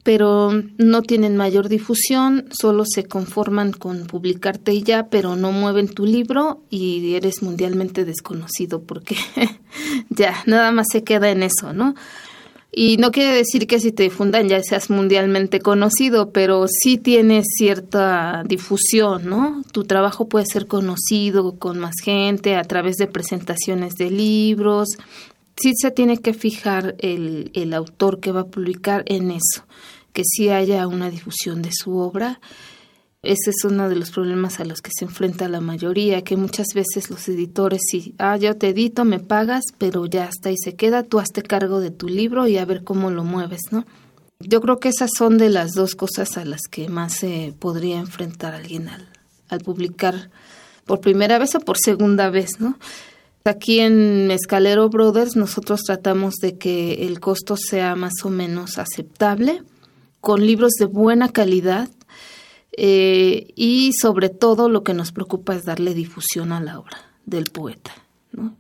pero 0.02 0.50
no 0.78 1.02
tienen 1.02 1.37
mayor 1.37 1.69
difusión, 1.69 2.49
solo 2.50 2.85
se 2.85 3.04
conforman 3.04 3.73
con 3.73 4.07
publicarte 4.07 4.73
y 4.73 4.83
ya, 4.83 5.09
pero 5.09 5.37
no 5.37 5.52
mueven 5.52 5.88
tu 5.88 6.07
libro 6.07 6.62
y 6.71 7.14
eres 7.14 7.42
mundialmente 7.42 8.04
desconocido 8.04 8.83
porque 8.83 9.16
ya, 10.11 10.35
nada 10.47 10.73
más 10.73 10.88
se 10.90 11.04
queda 11.04 11.31
en 11.31 11.45
eso, 11.45 11.73
¿no? 11.73 11.95
Y 12.75 12.97
no 12.97 13.11
quiere 13.11 13.37
decir 13.37 13.67
que 13.67 13.79
si 13.79 13.93
te 13.93 14.05
difundan 14.05 14.49
ya 14.49 14.62
seas 14.62 14.88
mundialmente 14.88 15.61
conocido, 15.61 16.31
pero 16.31 16.64
sí 16.69 16.97
tienes 16.97 17.45
cierta 17.59 18.45
difusión, 18.47 19.26
¿no? 19.26 19.62
Tu 19.73 19.85
trabajo 19.85 20.26
puede 20.26 20.47
ser 20.47 20.67
conocido 20.67 21.59
con 21.59 21.79
más 21.79 21.97
gente 22.02 22.57
a 22.57 22.64
través 22.64 22.97
de 22.97 23.09
presentaciones 23.09 23.97
de 23.97 24.11
libros. 24.11 24.88
Sí 25.57 25.73
se 25.79 25.91
tiene 25.91 26.17
que 26.17 26.33
fijar 26.33 26.95
el, 27.00 27.50
el 27.52 27.75
autor 27.75 28.21
que 28.21 28.33
va 28.33 28.41
a 28.41 28.47
publicar 28.47 29.05
en 29.07 29.33
eso, 29.33 29.67
que 30.14 30.23
sí 30.25 30.49
haya 30.49 30.87
una 30.87 31.11
difusión 31.11 31.61
de 31.61 31.73
su 31.73 31.99
obra 31.99 32.41
ese 33.23 33.50
es 33.50 33.64
uno 33.64 33.88
de 33.88 33.95
los 33.95 34.11
problemas 34.11 34.59
a 34.59 34.64
los 34.64 34.81
que 34.81 34.91
se 34.93 35.05
enfrenta 35.05 35.49
la 35.49 35.61
mayoría, 35.61 36.23
que 36.23 36.37
muchas 36.37 36.67
veces 36.75 37.09
los 37.09 37.29
editores, 37.29 37.81
sí, 37.88 38.14
ah, 38.19 38.37
yo 38.37 38.57
te 38.57 38.71
edito, 38.71 39.05
me 39.05 39.21
pagas, 39.21 39.62
pero 39.79 40.07
ya 40.07 40.25
está 40.25 40.50
y 40.50 40.57
se 40.59 40.75
queda, 40.75 41.05
tú 41.05 41.21
hazte 41.21 41.43
cargo 41.43 41.79
de 41.79 41.93
tu 41.93 42.09
libro 42.09 42.49
y 42.49 42.59
a 42.59 42.64
ver 42.64 42.83
cómo 42.83 43.12
lo 43.12 43.23
mueves, 43.23 43.61
¿no? 43.71 43.87
Yo 44.41 44.61
creo 44.61 44.81
que 44.81 44.88
esas 44.88 45.11
son 45.17 45.38
de 45.38 45.50
las 45.50 45.71
dos 45.71 45.95
cosas 45.95 46.37
a 46.37 46.45
las 46.45 46.62
que 46.69 46.88
más 46.88 47.14
se 47.14 47.55
podría 47.57 48.00
enfrentar 48.00 48.55
alguien 48.55 48.88
al, 48.88 49.09
al 49.49 49.61
publicar 49.61 50.31
por 50.85 51.00
primera 51.00 51.38
vez 51.38 51.55
o 51.55 51.61
por 51.61 51.79
segunda 51.79 52.29
vez, 52.29 52.61
¿no? 52.61 52.76
Aquí 53.45 53.79
en 53.81 54.31
Escalero 54.33 54.88
Brothers 54.88 55.37
nosotros 55.37 55.83
tratamos 55.83 56.35
de 56.37 56.59
que 56.59 57.07
el 57.07 57.21
costo 57.21 57.57
sea 57.57 57.95
más 57.95 58.14
o 58.25 58.31
menos 58.31 58.79
aceptable, 58.79 59.62
con 60.21 60.47
libros 60.47 60.73
de 60.79 60.87
buena 60.87 61.29
calidad, 61.29 61.88
eh, 62.76 63.52
y 63.55 63.93
sobre 63.93 64.31
todo 64.31 64.69
lo 64.69 64.83
que 64.83 64.95
nos 64.95 65.12
preocupa 65.12 65.55
es 65.55 65.64
darle 65.64 65.95
difusión 65.95 66.52
a 66.52 66.61
la 66.61 66.79
obra 66.79 66.97
del 67.26 67.45
poeta. 67.45 67.93
¿no? 68.32 68.56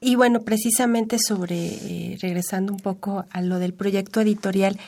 Y 0.00 0.14
bueno, 0.14 0.42
precisamente 0.42 1.18
sobre, 1.18 1.66
eh, 1.66 2.18
regresando 2.20 2.72
un 2.72 2.80
poco 2.80 3.24
a 3.30 3.42
lo 3.42 3.58
del 3.58 3.72
proyecto 3.72 4.20
editorial, 4.20 4.78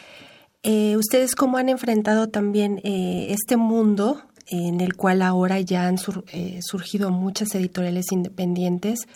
eh, 0.63 0.97
¿ustedes 0.97 1.35
cómo 1.35 1.57
han 1.57 1.69
enfrentado 1.69 2.29
también 2.29 2.81
este 2.85 3.57
mundo 3.57 4.23
en 4.47 4.81
el 4.81 4.95
cual 4.95 5.23
ahora 5.23 5.61
ya 5.61 5.89
han 5.89 5.97
surgido 5.99 7.11
muchas 7.11 7.55
editoriales 7.55 8.13
independientes 8.13 9.09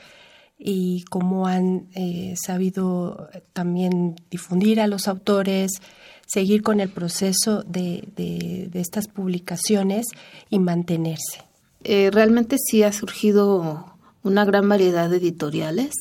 y 0.59 1.05
cómo 1.11 1.47
han 1.47 1.89
sabido 2.37 3.29
también 3.53 4.17
difundir 4.31 4.81
a 4.81 4.87
los 4.87 5.09
autores, 5.09 5.81
seguir 6.27 6.63
con 6.63 6.81
el 6.81 6.89
proceso 6.89 7.63
de, 7.63 8.05
de, 8.17 8.81
estas 8.81 9.07
publicaciones 9.07 10.07
y 10.51 10.59
mantenerse. 10.59 11.45
Eh, 11.85 12.11
realmente 12.13 12.57
sí 12.59 12.83
ha 12.83 12.93
surgido 12.93 13.87
una 14.25 14.45
gran 14.45 14.69
variedad 14.69 15.09
de 15.09 15.19
editoriales, 15.19 15.93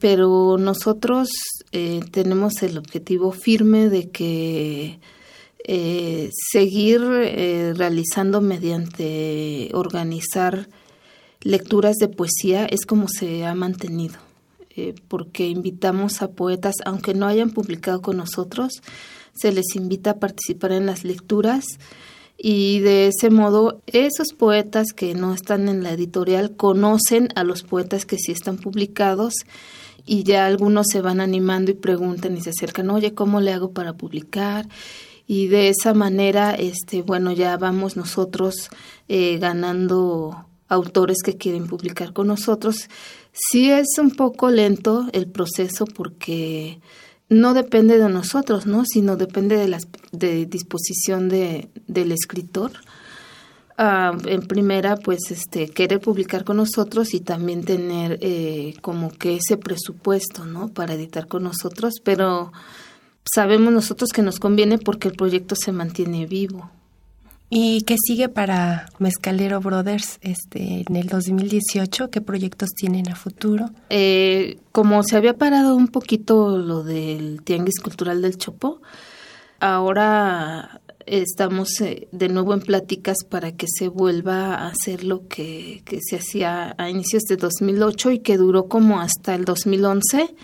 pero 0.00 0.58
nosotros 0.58 1.28
eh, 1.70 2.00
tenemos 2.10 2.62
el 2.62 2.76
objetivo 2.76 3.30
firme 3.30 3.88
de 3.88 4.10
que 4.10 4.98
eh, 5.64 6.30
seguir 6.52 7.00
realizando 7.00 8.40
mediante 8.40 9.70
organizar 9.72 10.68
lecturas 11.40 11.96
de 11.96 12.08
poesía 12.08 12.66
es 12.66 12.84
como 12.84 13.06
se 13.08 13.46
ha 13.46 13.54
mantenido, 13.54 14.16
porque 15.08 15.46
invitamos 15.46 16.20
a 16.20 16.32
poetas, 16.32 16.74
aunque 16.84 17.14
no 17.14 17.26
hayan 17.26 17.50
publicado 17.50 18.02
con 18.02 18.16
nosotros, 18.16 18.82
se 19.36 19.52
les 19.52 19.74
invita 19.74 20.12
a 20.12 20.18
participar 20.18 20.72
en 20.72 20.86
las 20.86 21.04
lecturas 21.04 21.64
y 22.38 22.80
de 22.80 23.08
ese 23.08 23.30
modo 23.30 23.80
esos 23.86 24.32
poetas 24.36 24.92
que 24.94 25.14
no 25.14 25.32
están 25.32 25.68
en 25.68 25.82
la 25.82 25.92
editorial 25.92 26.54
conocen 26.56 27.28
a 27.34 27.44
los 27.44 27.62
poetas 27.62 28.04
que 28.04 28.18
sí 28.18 28.32
están 28.32 28.58
publicados 28.58 29.34
y 30.04 30.22
ya 30.22 30.46
algunos 30.46 30.86
se 30.90 31.00
van 31.00 31.20
animando 31.20 31.70
y 31.70 31.74
preguntan 31.74 32.36
y 32.36 32.40
se 32.40 32.50
acercan, 32.50 32.90
oye, 32.90 33.14
¿cómo 33.14 33.40
le 33.40 33.52
hago 33.52 33.72
para 33.72 33.94
publicar? 33.94 34.68
Y 35.26 35.48
de 35.48 35.68
esa 35.68 35.94
manera, 35.94 36.54
este, 36.54 37.02
bueno, 37.02 37.32
ya 37.32 37.56
vamos 37.56 37.96
nosotros 37.96 38.70
eh, 39.08 39.38
ganando 39.38 40.46
autores 40.68 41.18
que 41.24 41.36
quieren 41.36 41.66
publicar 41.66 42.12
con 42.12 42.28
nosotros. 42.28 42.88
Sí 43.32 43.70
es 43.70 43.98
un 43.98 44.12
poco 44.12 44.50
lento 44.50 45.06
el 45.12 45.26
proceso 45.26 45.84
porque 45.86 46.80
no 47.28 47.54
depende 47.54 47.98
de 47.98 48.08
nosotros, 48.08 48.66
¿no? 48.66 48.84
Sino 48.84 49.16
depende 49.16 49.56
de 49.56 49.68
la 49.68 49.78
de 50.12 50.46
disposición 50.46 51.28
de, 51.28 51.68
del 51.86 52.12
escritor. 52.12 52.72
Ah, 53.78 54.16
en 54.24 54.42
primera, 54.42 54.96
pues, 54.96 55.30
este, 55.30 55.68
querer 55.68 56.00
publicar 56.00 56.44
con 56.44 56.56
nosotros 56.56 57.12
y 57.12 57.20
también 57.20 57.62
tener 57.62 58.18
eh, 58.22 58.74
como 58.80 59.10
que 59.10 59.36
ese 59.36 59.58
presupuesto, 59.58 60.46
¿no? 60.46 60.68
Para 60.68 60.94
editar 60.94 61.26
con 61.26 61.42
nosotros, 61.42 61.94
pero 62.02 62.52
sabemos 63.34 63.72
nosotros 63.72 64.10
que 64.14 64.22
nos 64.22 64.38
conviene 64.40 64.78
porque 64.78 65.08
el 65.08 65.14
proyecto 65.14 65.56
se 65.56 65.72
mantiene 65.72 66.26
vivo. 66.26 66.70
¿Y 67.48 67.82
qué 67.82 67.94
sigue 68.04 68.28
para 68.28 68.86
Mezcalero 68.98 69.60
Brothers 69.60 70.18
este, 70.20 70.84
en 70.88 70.96
el 70.96 71.06
2018? 71.06 72.10
¿Qué 72.10 72.20
proyectos 72.20 72.70
tienen 72.70 73.08
a 73.08 73.14
futuro? 73.14 73.70
Eh, 73.88 74.58
como 74.72 75.04
se 75.04 75.16
había 75.16 75.38
parado 75.38 75.76
un 75.76 75.86
poquito 75.88 76.58
lo 76.58 76.82
del 76.82 77.42
Tianguis 77.44 77.78
Cultural 77.78 78.20
del 78.20 78.36
Chopo, 78.36 78.82
ahora 79.60 80.80
estamos 81.06 81.80
eh, 81.82 82.08
de 82.10 82.28
nuevo 82.28 82.52
en 82.52 82.60
pláticas 82.60 83.18
para 83.28 83.52
que 83.52 83.66
se 83.68 83.86
vuelva 83.86 84.56
a 84.56 84.68
hacer 84.68 85.04
lo 85.04 85.28
que, 85.28 85.82
que 85.84 86.00
se 86.02 86.16
hacía 86.16 86.74
a 86.78 86.90
inicios 86.90 87.22
de 87.28 87.36
2008 87.36 88.10
y 88.10 88.18
que 88.18 88.38
duró 88.38 88.66
como 88.66 89.00
hasta 89.00 89.36
el 89.36 89.44
2011. 89.44 90.34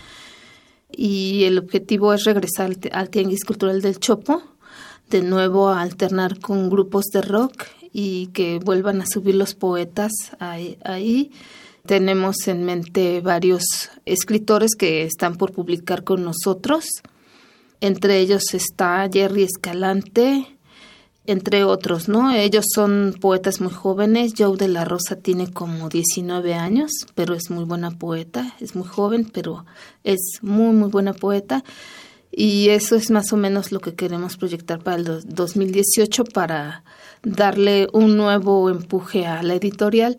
Y 0.95 1.43
el 1.43 1.57
objetivo 1.57 2.13
es 2.13 2.23
regresar 2.23 2.67
al, 2.67 2.79
al 2.93 3.09
Tianguis 3.09 3.43
Cultural 3.43 3.81
del 3.81 3.99
Chopo 3.99 4.52
de 5.13 5.21
nuevo 5.21 5.69
a 5.69 5.81
alternar 5.81 6.39
con 6.39 6.71
grupos 6.71 7.05
de 7.13 7.21
rock 7.21 7.67
y 7.91 8.27
que 8.33 8.57
vuelvan 8.57 8.99
a 8.99 9.05
subir 9.05 9.35
los 9.35 9.53
poetas 9.53 10.11
ahí. 10.39 11.31
Tenemos 11.85 12.47
en 12.47 12.63
mente 12.65 13.21
varios 13.21 13.63
escritores 14.05 14.71
que 14.75 15.03
están 15.03 15.35
por 15.35 15.51
publicar 15.51 16.03
con 16.03 16.23
nosotros. 16.23 16.85
Entre 17.79 18.17
ellos 18.17 18.55
está 18.55 19.07
Jerry 19.11 19.43
Escalante, 19.43 20.47
entre 21.27 21.63
otros, 21.63 22.09
¿no? 22.09 22.31
Ellos 22.31 22.65
son 22.73 23.15
poetas 23.21 23.61
muy 23.61 23.71
jóvenes. 23.71 24.33
Joe 24.35 24.57
de 24.57 24.67
la 24.67 24.83
Rosa 24.83 25.17
tiene 25.17 25.53
como 25.53 25.89
19 25.89 26.55
años, 26.55 26.91
pero 27.13 27.35
es 27.35 27.51
muy 27.51 27.65
buena 27.65 27.91
poeta. 27.91 28.55
Es 28.59 28.75
muy 28.75 28.87
joven, 28.87 29.29
pero 29.31 29.63
es 30.03 30.39
muy, 30.41 30.73
muy 30.73 30.89
buena 30.89 31.13
poeta. 31.13 31.63
Y 32.35 32.69
eso 32.69 32.95
es 32.95 33.11
más 33.11 33.31
o 33.31 33.37
menos 33.37 33.71
lo 33.71 33.79
que 33.79 33.93
queremos 33.93 34.37
proyectar 34.37 34.79
para 34.79 34.97
el 34.97 35.05
2018 35.25 36.23
para 36.25 36.83
darle 37.21 37.87
un 37.93 38.17
nuevo 38.17 38.69
empuje 38.69 39.25
a 39.27 39.43
la 39.43 39.53
editorial 39.53 40.17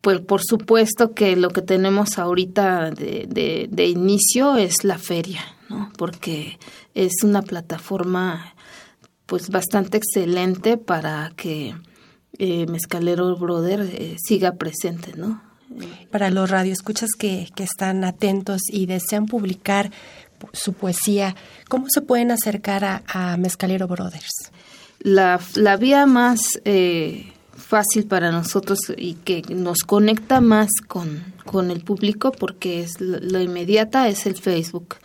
pues 0.00 0.20
por 0.20 0.40
supuesto 0.42 1.12
que 1.12 1.36
lo 1.36 1.50
que 1.50 1.62
tenemos 1.62 2.18
ahorita 2.18 2.90
de, 2.90 3.86
inicio 3.86 4.56
es 4.56 4.84
la 4.84 4.98
feria, 4.98 5.40
¿no? 5.68 5.92
Porque 5.96 6.58
es 6.94 7.22
una 7.24 7.42
plataforma 7.42 8.54
pues 9.26 9.50
bastante 9.50 9.98
excelente 9.98 10.76
para 10.76 11.32
que 11.36 11.74
eh, 12.38 12.66
Mezcalero 12.66 13.36
Brother 13.36 13.80
eh, 13.82 14.16
siga 14.24 14.52
presente, 14.52 15.12
¿no? 15.16 15.42
Para 16.10 16.30
los 16.30 16.48
radioescuchas 16.48 17.10
que, 17.18 17.48
que 17.54 17.64
están 17.64 18.04
atentos 18.04 18.62
y 18.72 18.86
desean 18.86 19.26
publicar 19.26 19.90
su 20.52 20.72
poesía, 20.72 21.34
¿cómo 21.68 21.86
se 21.88 22.00
pueden 22.00 22.30
acercar 22.30 23.02
a, 23.06 23.36
Mezcalero 23.36 23.86
Brothers? 23.86 24.50
La, 25.00 25.40
la 25.54 25.76
vía 25.76 26.06
más 26.06 26.40
eh, 26.64 27.32
fácil 27.58 28.06
para 28.06 28.32
nosotros 28.32 28.78
y 28.96 29.14
que 29.14 29.42
nos 29.50 29.78
conecta 29.80 30.40
más 30.40 30.68
con, 30.86 31.22
con 31.44 31.70
el 31.70 31.82
público 31.82 32.32
porque 32.32 32.80
es 32.80 33.00
lo, 33.00 33.40
inmediata 33.40 34.08
es 34.08 34.26
el 34.26 34.36
Facebook 34.36 34.96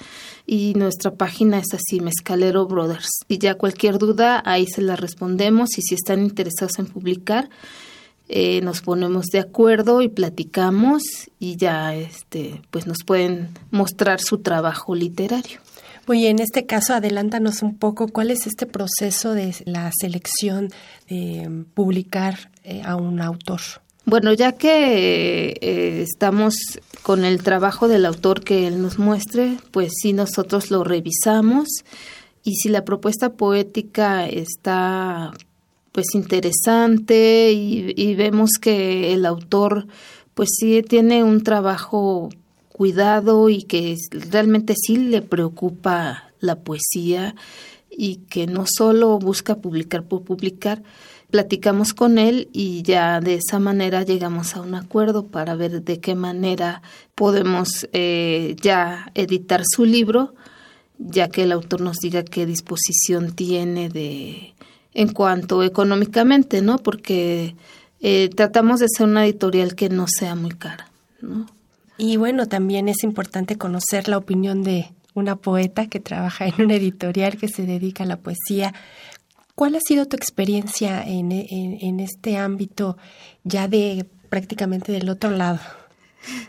y 0.46 0.74
nuestra 0.76 1.12
página 1.12 1.58
es 1.58 1.74
así 1.74 2.00
Mezcalero 2.00 2.66
Brothers 2.66 3.10
y 3.28 3.40
ya 3.40 3.56
cualquier 3.56 3.98
duda 3.98 4.42
ahí 4.46 4.68
se 4.68 4.82
la 4.82 4.96
respondemos 4.96 5.78
y 5.78 5.82
si 5.82 5.96
están 5.96 6.22
interesados 6.22 6.80
en 6.80 6.86
publicar 6.86 7.50
eh, 8.30 8.62
nos 8.62 8.82
ponemos 8.82 9.26
de 9.28 9.40
acuerdo 9.40 10.02
y 10.02 10.10
platicamos 10.10 11.04
y 11.40 11.58
ya 11.58 11.94
este 11.94 12.62
pues 12.72 12.88
nos 12.88 13.04
pueden 13.06 13.50
mostrar 13.72 14.22
su 14.22 14.40
trabajo 14.40 14.96
literario. 14.96 15.60
Oye, 16.06 16.30
en 16.30 16.40
este 16.40 16.66
caso, 16.66 16.94
adelántanos 16.94 17.62
un 17.62 17.78
poco 17.78 18.08
cuál 18.10 18.30
es 18.30 18.46
este 18.46 18.66
proceso 18.66 19.34
de 19.34 19.56
la 19.66 19.90
selección 19.98 20.70
de 21.10 21.66
publicar 21.74 22.52
eh, 22.66 22.82
a 22.84 22.98
un 22.98 23.22
autor. 23.22 23.62
Bueno, 24.06 24.34
ya 24.34 24.52
que 24.52 25.58
eh, 25.62 26.02
estamos 26.02 26.56
con 27.04 27.24
el 27.24 27.42
trabajo 27.42 27.88
del 27.88 28.06
autor 28.06 28.44
que 28.44 28.68
él 28.68 28.82
nos 28.82 29.00
muestre, 29.00 29.58
pues 29.72 29.94
sí 30.02 30.12
nosotros 30.12 30.72
lo 30.72 30.84
revisamos 30.84 31.70
y 32.44 32.56
si 32.56 32.68
la 32.68 32.84
propuesta 32.84 33.34
poética 33.34 34.28
está 34.28 35.32
pues 35.94 36.08
interesante 36.16 37.52
y, 37.54 38.16
vemos 38.16 38.54
que 38.60 39.14
el 39.14 39.26
autor 39.26 39.88
pues 40.34 40.50
sí 40.60 40.82
tiene 40.82 41.24
un 41.24 41.44
trabajo 41.44 42.30
cuidado 42.68 43.48
y 43.48 43.62
que 43.62 43.96
realmente 44.32 44.74
sí 44.76 44.98
le 44.98 45.22
preocupa 45.22 46.32
la 46.40 46.56
poesía 46.62 47.36
y 47.92 48.16
que 48.28 48.48
no 48.48 48.66
solo 48.68 49.20
busca 49.20 49.58
publicar 49.58 50.04
por 50.04 50.24
publicar, 50.24 50.82
platicamos 51.30 51.94
con 51.94 52.18
él 52.18 52.50
y 52.54 52.82
ya 52.82 53.20
de 53.20 53.36
esa 53.36 53.60
manera 53.60 54.02
llegamos 54.02 54.56
a 54.56 54.62
un 54.62 54.74
acuerdo 54.74 55.28
para 55.28 55.54
ver 55.56 55.84
de 55.84 56.00
qué 56.00 56.16
manera 56.16 56.82
podemos 57.14 57.88
eh, 57.94 58.56
ya 58.60 59.12
editar 59.14 59.62
su 59.64 59.86
libro, 59.86 60.34
ya 60.98 61.30
que 61.30 61.44
el 61.44 61.52
autor 61.52 61.82
nos 61.82 61.98
diga 61.98 62.24
qué 62.24 62.48
disposición 62.48 63.34
tiene 63.34 63.90
de 63.90 64.56
en 64.94 65.12
cuanto 65.12 65.64
económicamente, 65.64 66.62
¿no? 66.62 66.78
Porque 66.78 67.56
eh, 68.00 68.30
tratamos 68.36 68.80
de 68.80 68.88
ser 68.90 69.08
una 69.08 69.26
editorial 69.26 69.76
que 69.76 69.90
no 69.90 70.06
sea 70.08 70.36
muy 70.36 70.52
cara, 70.52 70.90
¿no? 71.22 71.48
Y 71.98 72.18
bueno, 72.18 72.48
también 72.48 72.90
es 72.90 73.04
importante 73.04 73.58
conocer 73.58 74.08
la 74.08 74.18
opinión 74.18 74.64
de 74.64 74.92
una 75.14 75.36
poeta 75.36 75.88
que 75.88 76.00
trabaja 76.00 76.48
en 76.48 76.56
una 76.60 76.76
editorial 76.76 77.38
que 77.38 77.48
se 77.48 77.64
dedica 77.64 78.04
a 78.04 78.08
la 78.08 78.18
poesía. 78.18 78.74
¿Cuál 79.56 79.76
ha 79.76 79.80
sido 79.80 80.08
tu 80.08 80.16
experiencia 80.16 81.04
en, 81.04 81.32
en, 81.32 82.00
este 82.00 82.38
ámbito 82.38 82.98
ya 83.44 83.68
de 83.68 84.08
prácticamente 84.30 84.92
del 84.92 85.10
otro 85.10 85.30
lado? 85.30 85.60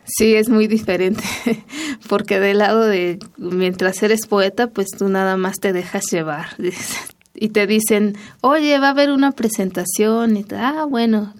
Sí, 0.04 0.34
es 0.34 0.48
muy 0.48 0.66
diferente, 0.68 1.22
porque 2.08 2.40
del 2.40 2.58
lado 2.58 2.84
de 2.84 3.18
mientras 3.36 4.02
eres 4.02 4.26
poeta, 4.26 4.68
pues 4.68 4.88
tú 4.96 5.08
nada 5.08 5.36
más 5.36 5.56
te 5.60 5.72
dejas 5.74 6.04
llevar 6.10 6.46
y 7.34 7.48
te 7.48 7.66
dicen, 7.66 8.16
oye, 8.40 8.78
va 8.78 8.88
a 8.88 8.90
haber 8.90 9.10
una 9.10 9.32
presentación 9.32 10.36
y 10.36 10.44
ah, 10.56 10.86
bueno, 10.88 11.34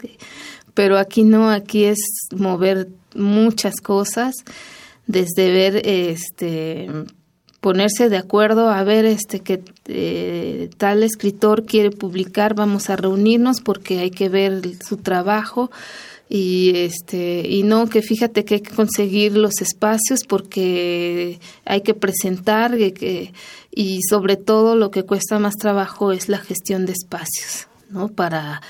pero 0.75 0.99
aquí 0.99 1.23
no, 1.23 1.51
aquí 1.51 1.85
es 1.85 1.99
mover 2.35 2.89
muchas 3.15 3.77
cosas, 3.77 4.35
desde 5.07 5.53
ver, 5.53 5.83
este, 5.85 6.89
ponerse 7.61 8.09
de 8.09 8.19
acuerdo 8.19 8.69
a 8.69 8.83
ver 8.85 9.05
este 9.05 9.41
que 9.41 9.63
eh, 9.87 10.69
tal 10.77 11.03
escritor 11.03 11.65
quiere 11.65 11.91
publicar, 11.91 12.55
vamos 12.55 12.91
a 12.91 12.97
reunirnos 12.97 13.61
porque 13.61 14.01
hay 14.01 14.11
que 14.11 14.29
ver 14.29 14.61
su 14.87 14.99
trabajo 14.99 15.71
y 16.35 16.73
este 16.75 17.49
y 17.49 17.63
no 17.63 17.87
que 17.87 18.03
fíjate 18.03 18.45
que 18.45 18.55
hay 18.55 18.61
que 18.61 18.75
conseguir 18.75 19.37
los 19.37 19.61
espacios 19.61 20.25
porque 20.29 21.39
hay 21.65 21.83
que 21.83 21.95
presentar 21.95 22.77
que, 22.77 23.33
y 23.71 24.01
sobre 24.11 24.35
todo 24.37 24.75
lo 24.75 24.91
que 24.91 25.05
cuesta 25.05 25.39
más 25.39 25.55
trabajo 25.55 26.11
es 26.11 26.29
la 26.29 26.39
gestión 26.39 26.87
de 26.87 26.93
espacios 26.93 27.69
no 27.89 28.09
para 28.09 28.63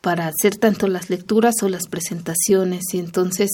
para 0.00 0.28
hacer 0.28 0.56
tanto 0.56 0.86
las 0.86 1.10
lecturas 1.10 1.56
o 1.62 1.68
las 1.68 1.88
presentaciones. 1.88 2.84
Y 2.94 3.00
entonces 3.00 3.50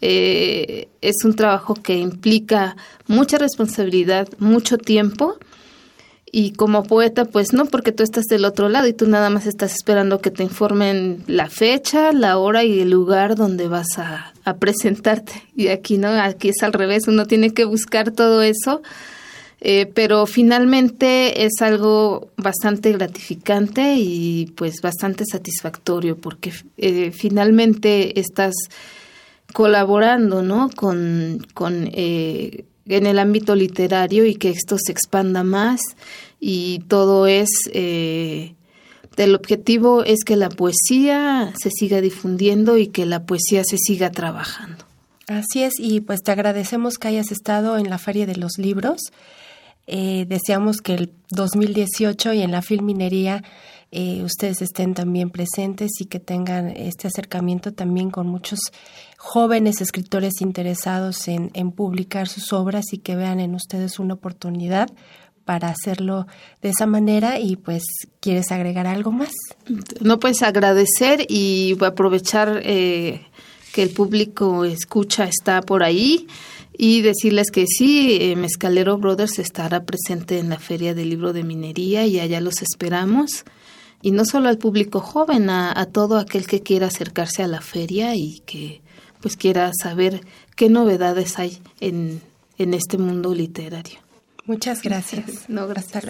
eh, 0.00 0.88
es 1.00 1.24
un 1.24 1.34
trabajo 1.36 1.74
que 1.74 1.96
implica 1.96 2.76
mucha 3.06 3.38
responsabilidad, 3.38 4.28
mucho 4.40 4.78
tiempo 4.78 5.38
y 6.38 6.50
como 6.50 6.82
poeta 6.82 7.24
pues 7.24 7.54
no 7.54 7.64
porque 7.64 7.92
tú 7.92 8.02
estás 8.02 8.26
del 8.26 8.44
otro 8.44 8.68
lado 8.68 8.86
y 8.86 8.92
tú 8.92 9.06
nada 9.06 9.30
más 9.30 9.46
estás 9.46 9.72
esperando 9.72 10.20
que 10.20 10.30
te 10.30 10.42
informen 10.42 11.24
la 11.26 11.48
fecha, 11.48 12.12
la 12.12 12.36
hora 12.36 12.62
y 12.62 12.80
el 12.80 12.90
lugar 12.90 13.36
donde 13.36 13.68
vas 13.68 13.96
a, 13.96 14.34
presentarte 14.58 15.32
y 15.56 15.68
aquí 15.68 15.96
no, 15.96 16.08
aquí 16.08 16.50
es 16.50 16.62
al 16.62 16.74
revés, 16.74 17.08
uno 17.08 17.24
tiene 17.24 17.54
que 17.54 17.64
buscar 17.64 18.10
todo 18.10 18.42
eso 18.42 18.82
eh, 19.62 19.90
pero 19.94 20.26
finalmente 20.26 21.46
es 21.46 21.62
algo 21.62 22.28
bastante 22.36 22.92
gratificante 22.92 23.94
y 23.96 24.52
pues 24.56 24.82
bastante 24.82 25.24
satisfactorio 25.24 26.18
porque 26.18 26.52
eh, 26.76 27.12
finalmente 27.12 28.20
estás 28.20 28.52
colaborando 29.54 30.42
¿no? 30.42 30.68
con, 30.68 31.46
con 31.54 31.88
eh, 31.94 32.66
en 32.88 33.06
el 33.06 33.18
ámbito 33.18 33.54
literario 33.54 34.24
y 34.26 34.34
que 34.34 34.50
esto 34.50 34.76
se 34.78 34.92
expanda 34.92 35.42
más 35.44 35.80
y 36.40 36.80
todo 36.88 37.26
es 37.26 37.48
el 37.72 39.34
objetivo 39.34 40.04
es 40.04 40.24
que 40.24 40.36
la 40.36 40.48
poesía 40.48 41.52
se 41.58 41.70
siga 41.70 42.00
difundiendo 42.00 42.76
y 42.76 42.88
que 42.88 43.06
la 43.06 43.24
poesía 43.24 43.62
se 43.64 43.78
siga 43.78 44.10
trabajando. 44.10 44.84
Así 45.26 45.62
es, 45.62 45.74
y 45.78 46.00
pues 46.00 46.22
te 46.22 46.30
agradecemos 46.30 46.98
que 46.98 47.08
hayas 47.08 47.32
estado 47.32 47.78
en 47.78 47.90
la 47.90 47.98
Feria 47.98 48.26
de 48.26 48.36
los 48.36 48.58
Libros. 48.58 49.00
Eh, 49.86 50.26
deseamos 50.28 50.78
que 50.78 50.94
el 50.94 51.12
2018 51.30 52.32
y 52.34 52.42
en 52.42 52.52
la 52.52 52.62
filminería 52.62 53.42
eh, 53.90 54.22
ustedes 54.22 54.62
estén 54.62 54.94
también 54.94 55.30
presentes 55.30 55.92
y 56.00 56.06
que 56.06 56.20
tengan 56.20 56.68
este 56.68 57.08
acercamiento 57.08 57.72
también 57.72 58.10
con 58.10 58.26
muchos 58.26 58.58
jóvenes 59.16 59.80
escritores 59.80 60.40
interesados 60.40 61.28
en, 61.28 61.50
en 61.54 61.72
publicar 61.72 62.28
sus 62.28 62.52
obras 62.52 62.92
y 62.92 62.98
que 62.98 63.16
vean 63.16 63.40
en 63.40 63.54
ustedes 63.54 63.98
una 63.98 64.14
oportunidad 64.14 64.88
para 65.46 65.68
hacerlo 65.68 66.26
de 66.60 66.70
esa 66.70 66.86
manera 66.86 67.38
y 67.38 67.56
pues 67.56 67.84
quieres 68.20 68.50
agregar 68.50 68.86
algo 68.86 69.12
más. 69.12 69.32
No, 70.00 70.18
pues 70.18 70.42
agradecer 70.42 71.24
y 71.28 71.76
aprovechar 71.82 72.60
eh, 72.64 73.22
que 73.72 73.82
el 73.82 73.90
público 73.90 74.64
escucha 74.64 75.24
está 75.24 75.62
por 75.62 75.84
ahí 75.84 76.26
y 76.76 77.00
decirles 77.00 77.50
que 77.50 77.66
sí, 77.66 78.18
eh, 78.20 78.36
Mezcalero 78.36 78.98
Brothers 78.98 79.38
estará 79.38 79.84
presente 79.84 80.38
en 80.40 80.50
la 80.50 80.58
Feria 80.58 80.94
del 80.94 81.10
Libro 81.10 81.32
de 81.32 81.44
Minería 81.44 82.04
y 82.06 82.18
allá 82.18 82.40
los 82.40 82.60
esperamos. 82.60 83.44
Y 84.02 84.10
no 84.10 84.24
solo 84.24 84.48
al 84.48 84.58
público 84.58 85.00
joven, 85.00 85.48
a, 85.48 85.86
todo 85.86 86.18
aquel 86.18 86.46
que 86.46 86.60
quiera 86.60 86.88
acercarse 86.88 87.42
a 87.42 87.48
la 87.48 87.60
feria 87.60 88.14
y 88.14 88.40
que 88.40 88.82
pues 89.26 89.36
quiera 89.36 89.72
saber 89.82 90.20
qué 90.54 90.68
novedades 90.68 91.40
hay 91.40 91.60
en, 91.80 92.20
en 92.58 92.74
este 92.74 92.96
mundo 92.96 93.34
literario. 93.34 93.98
Muchas 94.44 94.82
gracias. 94.82 95.24
No, 95.48 95.66
gracias. 95.66 96.04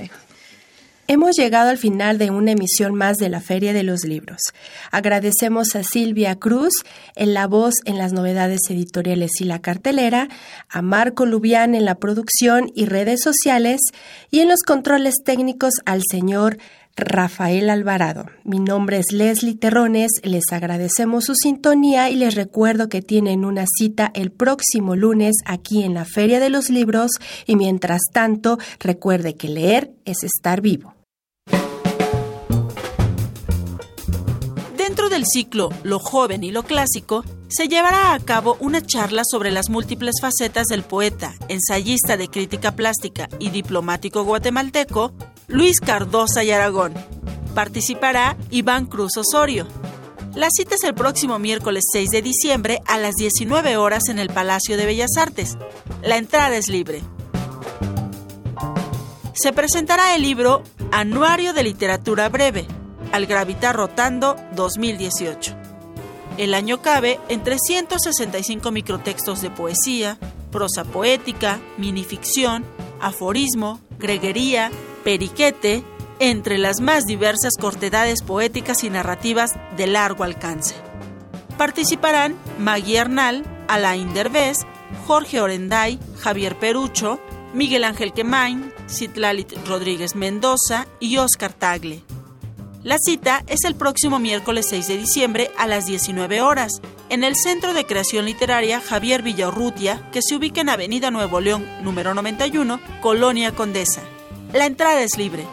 Hemos 1.09 1.35
llegado 1.35 1.71
al 1.71 1.79
final 1.79 2.19
de 2.19 2.31
una 2.31 2.51
emisión 2.51 2.95
más 2.95 3.17
de 3.17 3.31
la 3.31 3.41
Feria 3.41 3.73
de 3.73 3.85
los 3.85 4.05
Libros. 4.05 4.43
Agradecemos 4.91 5.75
a 5.77 5.83
Silvia 5.83 6.35
Cruz 6.39 6.75
en 7.15 7.33
la 7.33 7.47
voz 7.47 7.77
en 7.87 7.97
las 7.97 8.13
novedades 8.13 8.61
editoriales 8.69 9.41
y 9.41 9.45
la 9.45 9.63
cartelera, 9.63 10.29
a 10.69 10.83
Marco 10.83 11.25
Lubián 11.25 11.75
en 11.75 11.87
la 11.87 11.95
producción 11.95 12.71
y 12.75 12.85
redes 12.85 13.21
sociales 13.23 13.81
y 14.31 14.41
en 14.41 14.51
los 14.51 14.61
controles 14.61 15.15
técnicos 15.25 15.73
al 15.87 16.03
señor 16.07 16.59
Rafael 16.97 17.69
Alvarado. 17.69 18.25
Mi 18.43 18.59
nombre 18.59 18.99
es 18.99 19.13
Leslie 19.13 19.55
Terrones, 19.55 20.13
les 20.23 20.45
agradecemos 20.51 21.27
su 21.27 21.35
sintonía 21.35 22.09
y 22.09 22.17
les 22.17 22.35
recuerdo 22.35 22.89
que 22.89 23.03
tienen 23.03 23.45
una 23.45 23.67
cita 23.67 24.11
el 24.15 24.33
próximo 24.33 24.97
lunes 24.97 25.35
aquí 25.45 25.83
en 25.83 25.93
la 25.93 26.07
Feria 26.07 26.41
de 26.41 26.49
los 26.49 26.71
Libros 26.71 27.11
y 27.45 27.57
mientras 27.57 28.01
tanto 28.13 28.59
recuerde 28.81 29.35
que 29.35 29.49
leer 29.49 29.93
es 30.07 30.25
estar 30.25 30.63
vivo. 30.63 30.95
Dentro 34.79 35.11
del 35.11 35.27
ciclo 35.27 35.69
Lo 35.83 35.99
joven 35.99 36.45
y 36.45 36.51
lo 36.51 36.63
clásico, 36.63 37.25
se 37.49 37.69
llevará 37.69 38.13
a 38.13 38.21
cabo 38.21 38.57
una 38.61 38.85
charla 38.85 39.23
sobre 39.25 39.51
las 39.51 39.71
múltiples 39.71 40.17
facetas 40.21 40.67
del 40.67 40.83
poeta, 40.83 41.35
ensayista 41.49 42.17
de 42.17 42.29
crítica 42.29 42.75
plástica 42.75 43.29
y 43.39 43.51
diplomático 43.51 44.25
guatemalteco, 44.25 45.13
Luis 45.47 45.81
Cardosa 45.81 46.43
y 46.43 46.51
Aragón. 46.51 46.95
Participará 47.55 48.37
Iván 48.51 48.87
Cruz 48.87 49.17
Osorio. 49.17 49.67
La 50.35 50.49
cita 50.51 50.75
es 50.75 50.85
el 50.85 50.95
próximo 50.95 51.39
miércoles 51.39 51.85
6 51.91 52.11
de 52.11 52.23
diciembre 52.23 52.81
a 52.87 52.99
las 52.99 53.15
19 53.15 53.77
horas 53.77 54.09
en 54.09 54.19
el 54.19 54.29
Palacio 54.29 54.77
de 54.77 54.85
Bellas 54.85 55.17
Artes. 55.17 55.57
La 56.03 56.19
entrada 56.19 56.57
es 56.57 56.69
libre. 56.69 57.03
Se 59.33 59.53
presentará 59.53 60.15
el 60.15 60.23
libro 60.23 60.63
Anuario 60.93 61.53
de 61.53 61.63
Literatura 61.63 62.29
Breve, 62.29 62.67
al 63.13 63.27
Gravitar 63.27 63.77
Rotando 63.77 64.37
2018. 64.55 65.56
El 66.39 66.53
año 66.53 66.83
cabe 66.83 67.19
en 67.29 67.43
365 67.43 68.71
microtextos 68.71 69.41
de 69.41 69.51
poesía, 69.51 70.19
prosa 70.53 70.85
poética, 70.85 71.59
minificción, 71.79 72.65
aforismo, 73.01 73.81
greguería, 73.99 74.71
periquete, 75.03 75.83
entre 76.19 76.59
las 76.59 76.81
más 76.81 77.05
diversas 77.07 77.55
cortedades 77.59 78.23
poéticas 78.23 78.85
y 78.85 78.91
narrativas 78.91 79.51
de 79.77 79.87
largo 79.87 80.25
alcance. 80.25 80.75
Participarán 81.59 82.37
Maggie 82.59 82.99
Arnal, 82.99 83.45
Alain 83.69 84.13
Derbez, 84.13 84.59
Jorge 85.07 85.41
Orenday, 85.41 85.99
Javier 86.19 86.59
Perucho, 86.59 87.19
Miguel 87.55 87.85
Ángel 87.85 88.13
Quemain, 88.13 88.73
Citlalit 88.89 89.53
Rodríguez 89.67 90.15
Mendoza 90.15 90.87
y 91.01 91.17
Oscar 91.17 91.53
Tagle. 91.53 92.06
La 92.87 92.97
cita 92.99 93.45
es 93.49 93.65
el 93.65 93.75
próximo 93.75 94.19
miércoles 94.21 94.69
6 94.71 94.87
de 94.87 94.97
diciembre 94.97 95.51
a 95.59 95.67
las 95.67 95.87
19 95.87 96.41
horas 96.41 96.81
en 97.09 97.25
el 97.25 97.35
Centro 97.35 97.75
de 97.75 97.85
Creación 97.85 98.27
Literaria 98.27 98.81
Javier 98.81 99.23
Villaurrutia, 99.23 100.09
que 100.13 100.23
se 100.23 100.37
ubica 100.37 100.61
en 100.61 100.69
Avenida 100.69 101.11
Nuevo 101.11 101.41
León, 101.41 101.67
número 101.83 102.15
91, 102.15 102.79
Colonia 103.03 103.53
Condesa. 103.57 104.03
La 104.53 104.67
entrada 104.67 105.03
es 105.03 105.19
libre. 105.19 105.45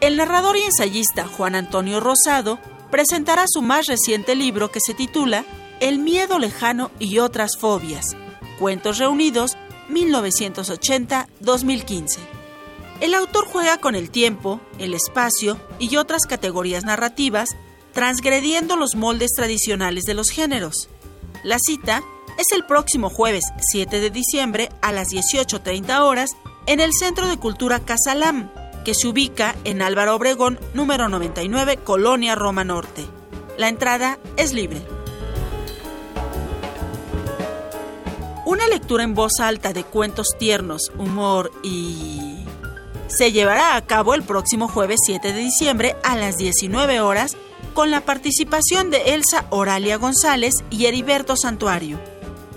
El 0.00 0.16
narrador 0.16 0.56
y 0.56 0.62
ensayista 0.62 1.26
Juan 1.26 1.54
Antonio 1.54 2.00
Rosado 2.00 2.58
presentará 2.90 3.44
su 3.46 3.60
más 3.60 3.88
reciente 3.88 4.34
libro 4.34 4.70
que 4.70 4.80
se 4.80 4.94
titula 4.94 5.44
El 5.80 5.98
miedo 5.98 6.38
lejano 6.38 6.90
y 6.98 7.18
otras 7.18 7.58
fobias. 7.58 8.16
Cuentos 8.58 8.96
reunidos 8.96 9.58
1980-2015. 9.90 12.31
El 13.02 13.14
autor 13.14 13.46
juega 13.46 13.78
con 13.78 13.96
el 13.96 14.12
tiempo, 14.12 14.60
el 14.78 14.94
espacio 14.94 15.58
y 15.80 15.96
otras 15.96 16.24
categorías 16.24 16.84
narrativas, 16.84 17.48
transgrediendo 17.92 18.76
los 18.76 18.94
moldes 18.94 19.32
tradicionales 19.34 20.04
de 20.04 20.14
los 20.14 20.30
géneros. 20.30 20.88
La 21.42 21.58
cita 21.58 22.04
es 22.38 22.52
el 22.52 22.64
próximo 22.64 23.10
jueves 23.10 23.42
7 23.72 23.98
de 23.98 24.10
diciembre 24.10 24.68
a 24.82 24.92
las 24.92 25.08
18.30 25.08 25.98
horas 25.98 26.30
en 26.66 26.78
el 26.78 26.92
Centro 26.92 27.26
de 27.26 27.38
Cultura 27.38 27.80
Casalam, 27.80 28.52
que 28.84 28.94
se 28.94 29.08
ubica 29.08 29.56
en 29.64 29.82
Álvaro 29.82 30.14
Obregón, 30.14 30.60
número 30.72 31.08
99, 31.08 31.78
Colonia 31.78 32.36
Roma 32.36 32.62
Norte. 32.62 33.04
La 33.58 33.68
entrada 33.68 34.20
es 34.36 34.52
libre. 34.52 34.80
Una 38.46 38.68
lectura 38.68 39.02
en 39.02 39.14
voz 39.14 39.40
alta 39.40 39.72
de 39.72 39.82
cuentos 39.82 40.36
tiernos, 40.38 40.92
humor 40.96 41.50
y 41.64 42.31
se 43.16 43.32
llevará 43.32 43.76
a 43.76 43.82
cabo 43.82 44.14
el 44.14 44.22
próximo 44.22 44.68
jueves 44.68 45.00
7 45.04 45.32
de 45.32 45.40
diciembre 45.40 45.96
a 46.02 46.16
las 46.16 46.38
19 46.38 47.00
horas 47.00 47.36
con 47.74 47.90
la 47.90 48.00
participación 48.00 48.90
de 48.90 49.14
Elsa 49.14 49.46
Oralia 49.50 49.96
González 49.96 50.54
y 50.70 50.86
Heriberto 50.86 51.36
Santuario. 51.36 52.00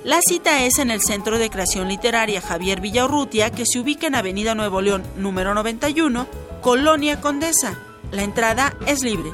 La 0.03 0.19
cita 0.21 0.63
es 0.63 0.77
en 0.79 0.91
el 0.91 1.01
Centro 1.01 1.39
de 1.39 1.49
Creación 1.49 1.87
Literaria 1.87 2.41
Javier 2.41 2.79
Villaurrutia, 2.79 3.51
que 3.51 3.65
se 3.65 3.79
ubica 3.79 4.07
en 4.07 4.15
Avenida 4.15 4.55
Nuevo 4.55 4.81
León, 4.81 5.03
número 5.17 5.53
91, 5.53 6.27
Colonia 6.61 7.21
Condesa. 7.21 7.77
La 8.11 8.23
entrada 8.23 8.75
es 8.85 9.01
libre. 9.03 9.33